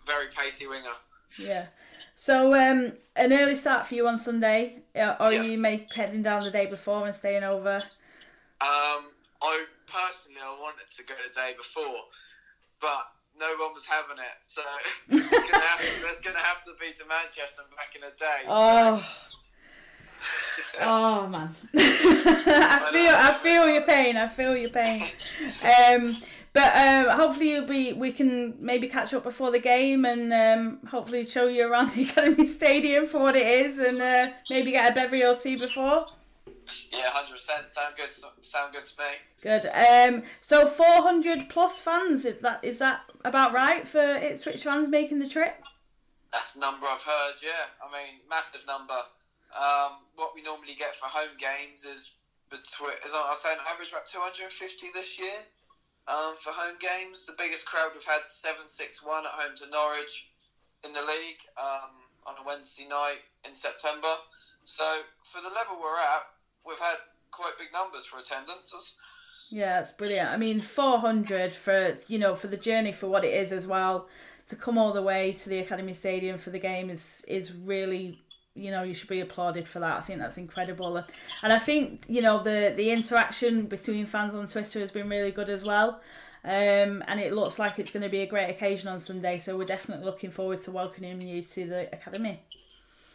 very 0.08 0.32
pacey 0.32 0.64
winger. 0.64 0.96
Yeah. 1.36 1.68
So 2.16 2.54
um, 2.54 2.92
an 3.16 3.32
early 3.32 3.54
start 3.54 3.86
for 3.86 3.94
you 3.94 4.08
on 4.08 4.18
Sunday, 4.18 4.82
uh, 4.96 5.16
or 5.20 5.32
yeah. 5.32 5.42
you 5.42 5.58
make 5.58 5.92
heading 5.92 6.22
down 6.22 6.42
the 6.42 6.50
day 6.50 6.66
before 6.66 7.06
and 7.06 7.14
staying 7.14 7.42
over? 7.42 7.76
Um, 8.60 9.04
I 9.42 9.64
personally 9.86 10.40
I 10.42 10.58
wanted 10.60 10.90
to 10.96 11.02
go 11.04 11.14
the 11.26 11.34
day 11.34 11.52
before, 11.56 12.00
but 12.80 13.08
no 13.38 13.46
one 13.58 13.74
was 13.74 13.84
having 13.84 14.16
it, 14.18 14.38
so 14.48 14.62
it's 15.08 15.50
gonna 15.50 15.64
have 15.64 15.80
to, 15.80 16.08
it's 16.08 16.20
gonna 16.20 16.38
have 16.38 16.64
to 16.64 16.72
be 16.80 16.92
to 16.98 17.04
Manchester 17.06 17.62
and 17.68 17.76
back 17.76 17.94
in 17.94 18.02
a 18.02 18.10
day. 18.18 18.48
Oh. 18.48 19.16
oh 20.80 21.26
man, 21.26 21.54
I 21.74 22.88
feel 22.90 23.12
I 23.14 23.38
feel 23.42 23.68
your 23.68 23.82
pain. 23.82 24.16
I 24.16 24.28
feel 24.28 24.56
your 24.56 24.70
pain. 24.70 25.02
Um, 25.62 26.16
but 26.54 26.76
um, 26.76 27.08
hopefully 27.11 27.50
you'll 27.50 27.66
be. 27.66 27.92
We 27.92 28.12
can 28.12 28.54
maybe 28.61 28.87
catch 28.87 29.12
up 29.12 29.25
before 29.25 29.50
the 29.50 29.58
game 29.58 30.04
and 30.04 30.32
um, 30.32 30.87
hopefully 30.87 31.26
show 31.26 31.49
you 31.49 31.68
around 31.68 31.90
the 31.94 32.04
Academy 32.04 32.46
Stadium 32.46 33.06
for 33.06 33.18
what 33.18 33.34
it 33.37 33.46
is, 33.46 33.78
and 33.78 34.00
uh, 34.00 34.32
maybe 34.49 34.70
get 34.70 34.90
a 34.90 34.94
beverly 34.94 35.25
or 35.25 35.37
two 35.37 35.58
before. 35.58 36.06
Yeah, 36.92 37.11
hundred 37.11 37.32
percent. 37.32 37.70
Sound 37.70 37.94
good. 37.96 38.08
Sound 38.44 38.73
good 38.73 38.84
to 38.84 38.94
me. 38.99 39.11
Good. 39.42 39.66
Um, 39.66 40.23
so 40.40 40.68
four 40.68 41.02
hundred 41.02 41.49
plus 41.49 41.80
fans. 41.80 42.25
Is 42.25 42.40
that 42.42 42.61
is 42.62 42.78
that 42.78 43.00
about 43.25 43.52
right 43.52 43.87
for 43.87 44.00
Ipswich 44.00 44.62
fans 44.62 44.88
making 44.88 45.18
the 45.18 45.28
trip? 45.28 45.61
That's 46.32 46.54
the 46.54 46.61
number 46.61 46.87
I've 46.87 47.02
heard. 47.02 47.34
Yeah, 47.42 47.66
I 47.82 47.90
mean, 47.92 48.20
massive 48.30 48.62
number. 48.66 48.94
Um, 49.58 49.99
what 50.14 50.34
we 50.34 50.42
normally 50.42 50.75
get 50.75 50.94
for 51.00 51.06
home 51.06 51.37
games 51.37 51.84
is 51.84 52.12
between, 52.50 52.94
as 53.04 53.12
I 53.12 53.26
was 53.28 53.42
saying, 53.42 53.58
an 53.58 53.66
average 53.73 53.90
about 53.90 54.06
250 54.06 54.88
this 54.94 55.18
year 55.18 55.30
um, 56.08 56.34
for 56.40 56.50
home 56.50 56.76
games. 56.80 57.26
The 57.26 57.34
biggest 57.38 57.66
crowd 57.66 57.90
we've 57.94 58.04
had 58.04 58.26
761 58.26 59.25
at 59.25 59.32
home 59.32 59.56
to 59.56 59.66
Norwich 59.70 60.28
in 60.84 60.92
the 60.92 61.00
league 61.00 61.40
um, 61.56 61.90
on 62.26 62.34
a 62.40 62.46
Wednesday 62.46 62.87
night 62.88 63.25
in 63.46 63.54
September. 63.54 64.14
So 64.64 64.84
for 65.32 65.40
the 65.40 65.54
level 65.54 65.80
we're 65.80 65.96
at, 65.96 66.25
we've 66.66 66.78
had 66.78 66.96
quite 67.30 67.58
big 67.58 67.73
numbers 67.73 68.06
for 68.06 68.18
attendances. 68.18 68.94
Yeah, 69.50 69.80
it's 69.80 69.92
brilliant. 69.92 70.30
I 70.30 70.37
mean, 70.37 70.61
400 70.61 71.52
for 71.52 71.96
you 72.08 72.18
know 72.18 72.34
for 72.34 72.49
the 72.49 72.56
journey 72.56 72.92
for 72.92 73.08
what 73.08 73.25
it 73.25 73.34
is 73.34 73.52
as 73.52 73.66
well. 73.66 74.08
To 74.49 74.56
come 74.56 74.76
all 74.76 74.92
the 74.92 75.02
way 75.02 75.32
to 75.32 75.49
the 75.49 75.58
Academy 75.58 75.94
Stadium 75.94 76.38
for 76.38 76.50
the 76.50 76.58
game 76.58 76.90
is 76.90 77.25
is 77.28 77.52
really 77.52 78.20
you 78.54 78.70
know 78.70 78.82
you 78.82 78.94
should 78.94 79.08
be 79.08 79.20
applauded 79.20 79.66
for 79.66 79.80
that. 79.80 79.99
I 79.99 80.00
think 80.00 80.20
that's 80.20 80.37
incredible, 80.37 80.96
and 81.42 81.52
I 81.52 81.58
think 81.58 82.04
you 82.08 82.23
know 82.23 82.42
the 82.42 82.73
the 82.76 82.90
interaction 82.90 83.66
between 83.66 84.06
fans 84.06 84.34
on 84.34 84.46
Twitter 84.46 84.80
has 84.80 84.90
been 84.90 85.08
really 85.08 85.32
good 85.32 85.49
as 85.49 85.64
well. 85.64 86.00
Um, 86.44 87.02
and 87.08 87.18
it 87.18 87.32
looks 87.32 87.58
like 87.58 87.78
it's 87.78 87.90
going 87.90 88.02
to 88.02 88.11
be 88.11 88.20
a 88.20 88.26
great 88.26 88.50
occasion 88.50 88.87
on 88.88 89.00
Sunday, 89.00 89.38
so 89.38 89.56
we're 89.56 89.64
definitely 89.64 90.04
looking 90.04 90.30
forward 90.30 90.61
to 90.62 90.70
welcoming 90.70 91.23
you 91.23 91.40
to 91.40 91.66
the 91.66 91.88
academy. 91.90 92.42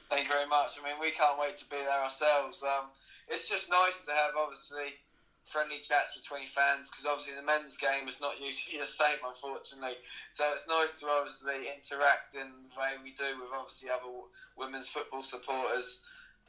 Thank 0.09 0.23
you 0.23 0.33
very 0.33 0.47
much. 0.47 0.79
I 0.81 0.87
mean, 0.89 0.99
we 0.99 1.11
can't 1.11 1.39
wait 1.39 1.55
to 1.57 1.69
be 1.69 1.77
there 1.77 2.01
ourselves. 2.01 2.63
Um, 2.63 2.85
it's 3.27 3.47
just 3.47 3.69
nice 3.69 4.03
to 4.07 4.11
have, 4.13 4.31
obviously, 4.35 4.97
friendly 5.45 5.79
chats 5.79 6.17
between 6.17 6.45
fans 6.45 6.89
because 6.89 7.05
obviously 7.05 7.35
the 7.35 7.45
men's 7.45 7.77
game 7.77 8.07
is 8.07 8.19
not 8.21 8.39
usually 8.41 8.79
the 8.79 8.85
same, 8.85 9.21
unfortunately. 9.25 9.97
So 10.31 10.45
it's 10.53 10.67
nice 10.67 10.99
to 10.99 11.07
obviously 11.07 11.69
interact 11.71 12.35
in 12.35 12.49
the 12.69 12.75
way 12.79 12.97
we 13.03 13.11
do 13.11 13.39
with 13.39 13.49
obviously 13.53 13.89
other 13.89 14.09
women's 14.57 14.87
football 14.87 15.23
supporters. 15.23 16.01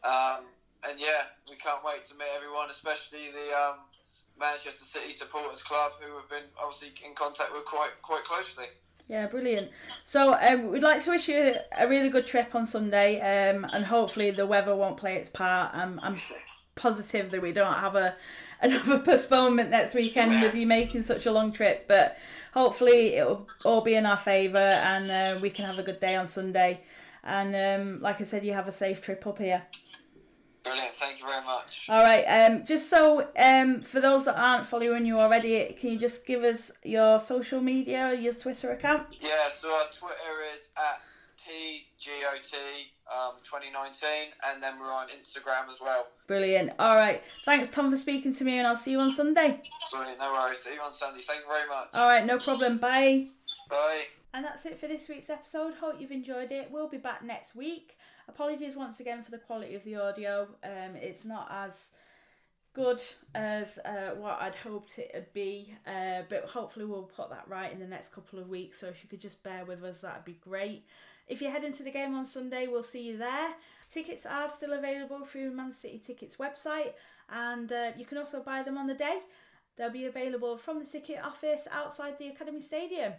Um, 0.05 0.49
and 0.89 0.99
yeah, 0.99 1.29
we 1.49 1.57
can't 1.57 1.85
wait 1.85 2.05
to 2.09 2.15
meet 2.17 2.33
everyone, 2.37 2.71
especially 2.71 3.31
the 3.33 3.53
um, 3.53 3.85
Manchester 4.39 4.85
City 4.85 5.11
Supporters 5.11 5.63
Club, 5.63 5.93
who 6.01 6.17
have 6.17 6.29
been 6.29 6.49
obviously 6.59 6.93
in 7.05 7.15
contact 7.15 7.53
with 7.53 7.65
quite 7.65 7.91
quite 8.03 8.25
closely. 8.25 8.67
Yeah, 9.09 9.27
brilliant. 9.27 9.71
So 10.05 10.35
um, 10.41 10.69
we'd 10.69 10.85
like 10.85 11.03
to 11.03 11.11
wish 11.11 11.29
you 11.29 11.55
a 11.77 11.89
really 11.89 12.11
good 12.11 12.27
trip 12.27 12.55
on 12.55 12.65
Sunday, 12.65 13.21
um, 13.21 13.67
and 13.75 13.85
hopefully 13.85 14.31
the 14.31 14.47
weather 14.47 14.75
won't 14.75 14.97
play 14.97 15.17
its 15.17 15.29
part. 15.29 15.75
Um, 15.75 15.99
I'm 16.03 16.17
positive 16.77 17.31
that 17.31 17.43
we 17.43 17.53
don't 17.53 17.75
have 17.75 17.97
a 17.97 18.15
another 18.63 18.99
postponement 19.05 19.71
next 19.71 19.95
weekend 19.95 20.41
with 20.43 20.55
you 20.55 20.67
making 20.67 21.03
such 21.03 21.27
a 21.27 21.33
long 21.33 21.53
trip, 21.53 21.87
but 21.89 22.17
hopefully 22.53 23.15
it'll 23.15 23.47
all 23.65 23.81
be 23.81 23.95
in 23.95 24.07
our 24.07 24.17
favour 24.17 24.59
and 24.59 25.11
uh, 25.11 25.39
we 25.41 25.51
can 25.51 25.65
have 25.65 25.79
a 25.79 25.83
good 25.83 26.01
day 26.01 26.17
on 26.17 26.27
Sunday. 26.27 26.81
And 27.23 27.55
um, 27.55 28.01
like 28.01 28.21
I 28.21 28.25
said, 28.25 28.45
you 28.45 28.53
have 28.53 28.69
a 28.69 28.73
safe 28.73 29.01
trip 29.01 29.27
up 29.27 29.39
here. 29.39 29.63
Brilliant, 30.63 30.95
thank 30.95 31.19
you 31.21 31.27
very 31.27 31.45
much. 31.45 31.87
All 31.89 32.03
right, 32.03 32.25
um, 32.25 32.65
just 32.65 32.91
so 32.91 33.29
um, 33.39 33.81
for 33.81 34.01
those 34.01 34.27
that 34.27 34.39
aren't 34.39 34.67
following 34.67 35.07
you 35.07 35.19
already, 35.19 35.75
can 35.79 35.91
you 35.91 35.99
just 35.99 36.27
give 36.27 36.45
us 36.45 36.71
your 36.85 37.19
social 37.19 37.63
media, 37.63 38.15
your 38.15 38.35
Twitter 38.35 38.71
account? 38.71 39.07
Yeah, 39.23 39.49
so 39.51 39.71
our 39.71 39.85
Twitter 39.91 40.15
is 40.55 40.69
at 40.77 41.01
TGOT 42.11 42.55
um, 43.13 43.35
2019, 43.43 44.33
and 44.49 44.63
then 44.63 44.75
we're 44.81 44.93
on 44.93 45.09
Instagram 45.09 45.73
as 45.73 45.81
well. 45.81 46.09
Brilliant. 46.27 46.73
All 46.79 46.97
right, 46.97 47.23
thanks 47.45 47.69
Tom 47.69 47.91
for 47.91 47.97
speaking 47.97 48.35
to 48.35 48.45
me, 48.45 48.59
and 48.59 48.67
I'll 48.67 48.77
see 48.77 48.93
you 48.93 48.99
on 48.99 49.11
Sunday. 49.11 49.61
Brilliant, 49.93 50.19
no 50.19 50.33
worries. 50.33 50.59
See 50.59 50.75
you 50.75 50.81
on 50.81 50.93
Sunday. 50.93 51.21
Thank 51.23 51.43
you 51.43 51.49
very 51.49 51.69
much. 51.69 51.89
All 51.95 52.09
right, 52.09 52.27
no 52.27 52.39
problem. 52.39 52.79
Bye. 52.79 53.27
Bye. 53.69 54.05
And 54.35 54.45
that's 54.45 54.67
it 54.67 54.79
for 54.79 54.87
this 54.87 55.09
week's 55.09 55.31
episode. 55.31 55.75
Hope 55.75 56.01
you've 56.01 56.11
enjoyed 56.11 56.53
it. 56.53 56.69
We'll 56.71 56.89
be 56.89 56.99
back 56.99 57.25
next 57.25 57.55
week. 57.55 57.97
Apologies 58.29 58.77
once 58.77 59.01
again 59.01 59.23
for 59.23 59.31
the 59.31 59.39
quality 59.39 59.75
of 59.75 59.85
the 59.85 59.97
audio. 59.97 60.49
Um, 60.63 60.97
it's 60.97 61.25
not 61.25 61.49
as 61.51 61.91
good 62.73 63.03
as 63.35 63.79
uh, 63.85 64.15
what 64.17 64.41
I'd 64.41 64.55
hoped 64.55 64.99
it 64.99 65.11
would 65.15 65.33
be, 65.33 65.75
uh, 65.87 66.23
but 66.29 66.45
hopefully 66.45 66.85
we'll 66.85 67.03
put 67.03 67.31
that 67.31 67.45
right 67.49 67.73
in 67.73 67.81
the 67.81 67.87
next 67.87 68.15
couple 68.15 68.39
of 68.39 68.49
weeks. 68.49 68.79
So 68.79 68.87
if 68.87 69.03
you 69.03 69.09
could 69.09 69.21
just 69.21 69.43
bear 69.43 69.65
with 69.65 69.83
us, 69.83 70.01
that'd 70.03 70.25
be 70.25 70.39
great. 70.41 70.85
If 71.29 71.41
you're 71.41 71.51
heading 71.51 71.73
to 71.73 71.83
the 71.83 71.91
game 71.91 72.15
on 72.15 72.25
Sunday, 72.25 72.67
we'll 72.67 72.83
see 72.83 73.03
you 73.03 73.19
there. 73.19 73.55
Tickets 73.91 74.27
are 74.27 74.49
still 74.49 74.73
available 74.73 75.25
through 75.25 75.53
Man 75.53 75.73
City 75.73 75.99
Tickets 75.99 76.37
website, 76.37 76.93
and 77.29 77.73
uh, 77.73 77.91
you 77.97 78.05
can 78.05 78.19
also 78.19 78.43
buy 78.43 78.63
them 78.63 78.79
on 78.79 78.87
the 78.87 78.95
day. 78.95 79.21
They'll 79.77 79.91
be 79.91 80.07
available 80.07 80.57
from 80.57 80.79
the 80.79 80.85
ticket 80.85 81.25
office 81.25 81.67
outside 81.73 82.19
the 82.19 82.29
Academy 82.29 82.61
Stadium. 82.61 83.15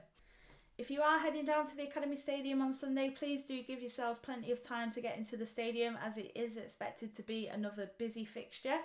If 0.77 0.89
you 0.89 1.01
are 1.01 1.19
heading 1.19 1.45
down 1.45 1.65
to 1.67 1.75
the 1.75 1.83
Academy 1.83 2.15
Stadium 2.15 2.61
on 2.61 2.73
Sunday, 2.73 3.09
please 3.09 3.43
do 3.43 3.61
give 3.61 3.81
yourselves 3.81 4.19
plenty 4.19 4.51
of 4.51 4.63
time 4.63 4.91
to 4.91 5.01
get 5.01 5.17
into 5.17 5.37
the 5.37 5.45
stadium 5.45 5.97
as 6.03 6.17
it 6.17 6.31
is 6.33 6.57
expected 6.57 7.13
to 7.15 7.23
be 7.23 7.47
another 7.47 7.91
busy 7.97 8.25
fixture. 8.25 8.79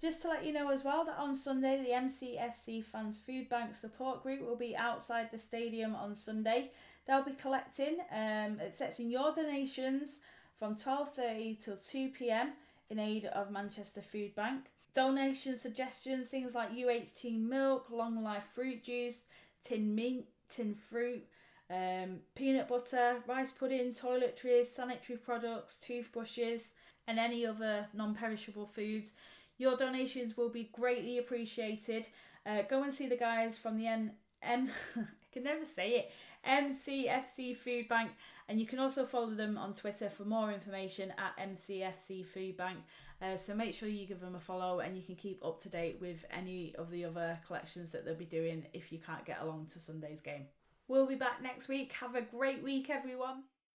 Just 0.00 0.22
to 0.22 0.28
let 0.28 0.44
you 0.44 0.52
know 0.52 0.70
as 0.70 0.82
well 0.82 1.04
that 1.04 1.18
on 1.18 1.36
Sunday 1.36 1.80
the 1.80 1.90
MCFC 1.90 2.84
Fans 2.84 3.18
Food 3.18 3.48
Bank 3.48 3.74
support 3.74 4.24
group 4.24 4.40
will 4.40 4.56
be 4.56 4.76
outside 4.76 5.30
the 5.30 5.38
stadium 5.38 5.94
on 5.94 6.16
Sunday. 6.16 6.72
They'll 7.06 7.24
be 7.24 7.32
collecting, 7.32 7.98
um, 8.10 8.60
accepting 8.64 9.10
your 9.10 9.34
donations 9.34 10.20
from 10.58 10.76
12:30 10.76 11.60
till 11.60 11.76
2 11.76 12.10
p.m. 12.10 12.52
in 12.90 12.98
aid 12.98 13.24
of 13.26 13.50
Manchester 13.50 14.02
Food 14.02 14.34
Bank. 14.34 14.66
Donation 14.94 15.58
suggestions, 15.58 16.28
things 16.28 16.54
like 16.54 16.70
UHT 16.70 17.38
milk, 17.40 17.86
long 17.90 18.22
life 18.22 18.44
fruit 18.54 18.84
juice, 18.84 19.22
tin 19.64 19.94
mint, 19.94 20.26
tin 20.54 20.74
fruit, 20.74 21.24
um, 21.70 22.20
peanut 22.34 22.68
butter, 22.68 23.22
rice 23.26 23.50
pudding, 23.50 23.92
toiletries, 23.92 24.66
sanitary 24.66 25.18
products, 25.18 25.76
toothbrushes, 25.76 26.72
and 27.08 27.18
any 27.18 27.46
other 27.46 27.86
non 27.94 28.14
perishable 28.14 28.66
foods. 28.66 29.12
Your 29.58 29.76
donations 29.76 30.36
will 30.36 30.50
be 30.50 30.70
greatly 30.72 31.18
appreciated. 31.18 32.08
Uh, 32.44 32.62
go 32.62 32.82
and 32.82 32.92
see 32.92 33.08
the 33.08 33.16
guys 33.16 33.58
from 33.58 33.78
the 33.78 33.86
M. 33.86 34.12
M 34.42 34.70
I 34.96 35.04
can 35.32 35.44
never 35.44 35.64
say 35.64 35.90
it. 35.90 36.12
MCFC 36.48 37.56
Food 37.56 37.88
Bank, 37.88 38.10
and 38.48 38.60
you 38.60 38.66
can 38.66 38.78
also 38.78 39.04
follow 39.04 39.30
them 39.30 39.56
on 39.56 39.74
Twitter 39.74 40.10
for 40.10 40.24
more 40.24 40.52
information 40.52 41.12
at 41.18 41.36
MCFC 41.50 42.26
Food 42.26 42.56
Bank. 42.56 42.78
Uh, 43.20 43.36
so 43.36 43.54
make 43.54 43.74
sure 43.74 43.88
you 43.88 44.06
give 44.06 44.20
them 44.20 44.34
a 44.34 44.40
follow, 44.40 44.80
and 44.80 44.96
you 44.96 45.02
can 45.02 45.14
keep 45.14 45.44
up 45.44 45.60
to 45.60 45.68
date 45.68 45.98
with 46.00 46.24
any 46.30 46.74
of 46.76 46.90
the 46.90 47.04
other 47.04 47.38
collections 47.46 47.92
that 47.92 48.04
they'll 48.04 48.14
be 48.14 48.24
doing 48.24 48.66
if 48.72 48.92
you 48.92 48.98
can't 48.98 49.24
get 49.24 49.40
along 49.40 49.66
to 49.66 49.78
Sunday's 49.78 50.20
game. 50.20 50.46
We'll 50.88 51.06
be 51.06 51.14
back 51.14 51.42
next 51.42 51.68
week. 51.68 51.92
Have 51.92 52.16
a 52.16 52.22
great 52.22 52.62
week, 52.62 52.90
everyone. 52.90 53.44